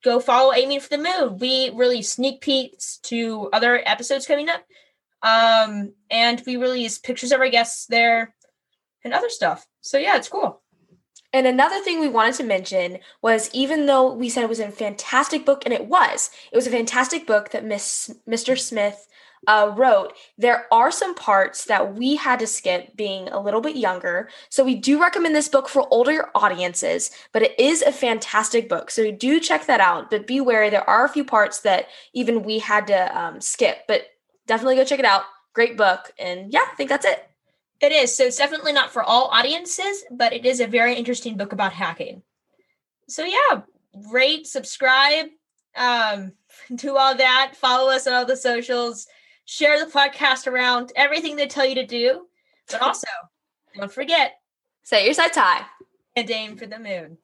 go 0.03 0.19
follow 0.19 0.53
Aiming 0.53 0.81
for 0.81 0.89
the 0.89 0.97
Moon. 0.97 1.37
We 1.37 1.69
release 1.69 2.11
sneak 2.11 2.41
peeks 2.41 2.97
to 3.03 3.49
other 3.53 3.81
episodes 3.85 4.27
coming 4.27 4.49
up. 4.49 4.63
Um, 5.21 5.93
and 6.11 6.41
we 6.45 6.57
release 6.57 6.97
pictures 6.99 7.31
of 7.31 7.39
our 7.39 7.49
guests 7.49 7.85
there 7.87 8.35
and 9.03 9.13
other 9.13 9.29
stuff. 9.29 9.65
So 9.81 9.97
yeah, 9.97 10.17
it's 10.17 10.29
cool. 10.29 10.61
And 11.35 11.45
another 11.45 11.81
thing 11.81 11.99
we 11.99 12.07
wanted 12.07 12.35
to 12.35 12.45
mention 12.45 12.99
was 13.21 13.49
even 13.51 13.87
though 13.87 14.13
we 14.13 14.29
said 14.29 14.45
it 14.45 14.49
was 14.49 14.61
a 14.61 14.71
fantastic 14.71 15.45
book, 15.45 15.63
and 15.65 15.73
it 15.73 15.85
was, 15.85 16.31
it 16.49 16.55
was 16.55 16.65
a 16.65 16.71
fantastic 16.71 17.27
book 17.27 17.51
that 17.51 17.65
Miss 17.65 18.09
Mr. 18.25 18.57
Smith 18.57 19.05
uh, 19.45 19.73
wrote, 19.75 20.13
there 20.37 20.65
are 20.71 20.91
some 20.91 21.13
parts 21.13 21.65
that 21.65 21.93
we 21.93 22.15
had 22.15 22.39
to 22.39 22.47
skip 22.47 22.95
being 22.95 23.27
a 23.27 23.41
little 23.41 23.59
bit 23.59 23.75
younger. 23.75 24.29
So 24.47 24.63
we 24.63 24.75
do 24.75 24.97
recommend 24.97 25.35
this 25.35 25.49
book 25.49 25.67
for 25.67 25.85
older 25.91 26.29
audiences, 26.35 27.11
but 27.33 27.41
it 27.41 27.59
is 27.59 27.81
a 27.81 27.91
fantastic 27.91 28.69
book. 28.69 28.89
So 28.89 29.11
do 29.11 29.41
check 29.41 29.65
that 29.65 29.81
out. 29.81 30.09
But 30.09 30.27
be 30.27 30.39
wary, 30.39 30.69
there 30.69 30.89
are 30.89 31.03
a 31.03 31.09
few 31.09 31.25
parts 31.25 31.59
that 31.59 31.87
even 32.13 32.43
we 32.43 32.59
had 32.59 32.87
to 32.87 33.19
um, 33.19 33.41
skip, 33.41 33.79
but 33.89 34.03
definitely 34.47 34.77
go 34.77 34.85
check 34.85 34.99
it 34.99 35.05
out. 35.05 35.23
Great 35.51 35.75
book. 35.75 36.13
And 36.17 36.53
yeah, 36.53 36.63
I 36.71 36.75
think 36.75 36.89
that's 36.89 37.05
it. 37.05 37.29
It 37.81 37.91
is. 37.91 38.15
So 38.15 38.23
it's 38.23 38.37
definitely 38.37 38.73
not 38.73 38.91
for 38.91 39.03
all 39.03 39.25
audiences, 39.25 40.05
but 40.11 40.33
it 40.33 40.45
is 40.45 40.59
a 40.59 40.67
very 40.67 40.95
interesting 40.95 41.37
book 41.37 41.53
about 41.53 41.73
hacking. 41.73 42.23
So 43.07 43.23
yeah, 43.23 43.61
rate, 44.11 44.47
subscribe, 44.47 45.27
um, 45.75 46.33
do 46.75 46.95
all 46.97 47.15
that. 47.15 47.53
Follow 47.55 47.91
us 47.91 48.07
on 48.07 48.13
all 48.13 48.25
the 48.25 48.37
socials. 48.37 49.07
Share 49.45 49.83
the 49.83 49.91
podcast 49.91 50.47
around. 50.47 50.91
Everything 50.95 51.35
they 51.35 51.47
tell 51.47 51.65
you 51.65 51.75
to 51.75 51.85
do. 51.85 52.27
But 52.71 52.81
also, 52.81 53.07
don't 53.77 53.91
forget 53.91 54.39
Set 54.83 55.03
your 55.03 55.13
sights 55.15 55.37
high. 55.37 55.65
and 56.15 56.29
aim 56.29 56.57
for 56.57 56.67
the 56.67 56.77
moon. 56.77 57.17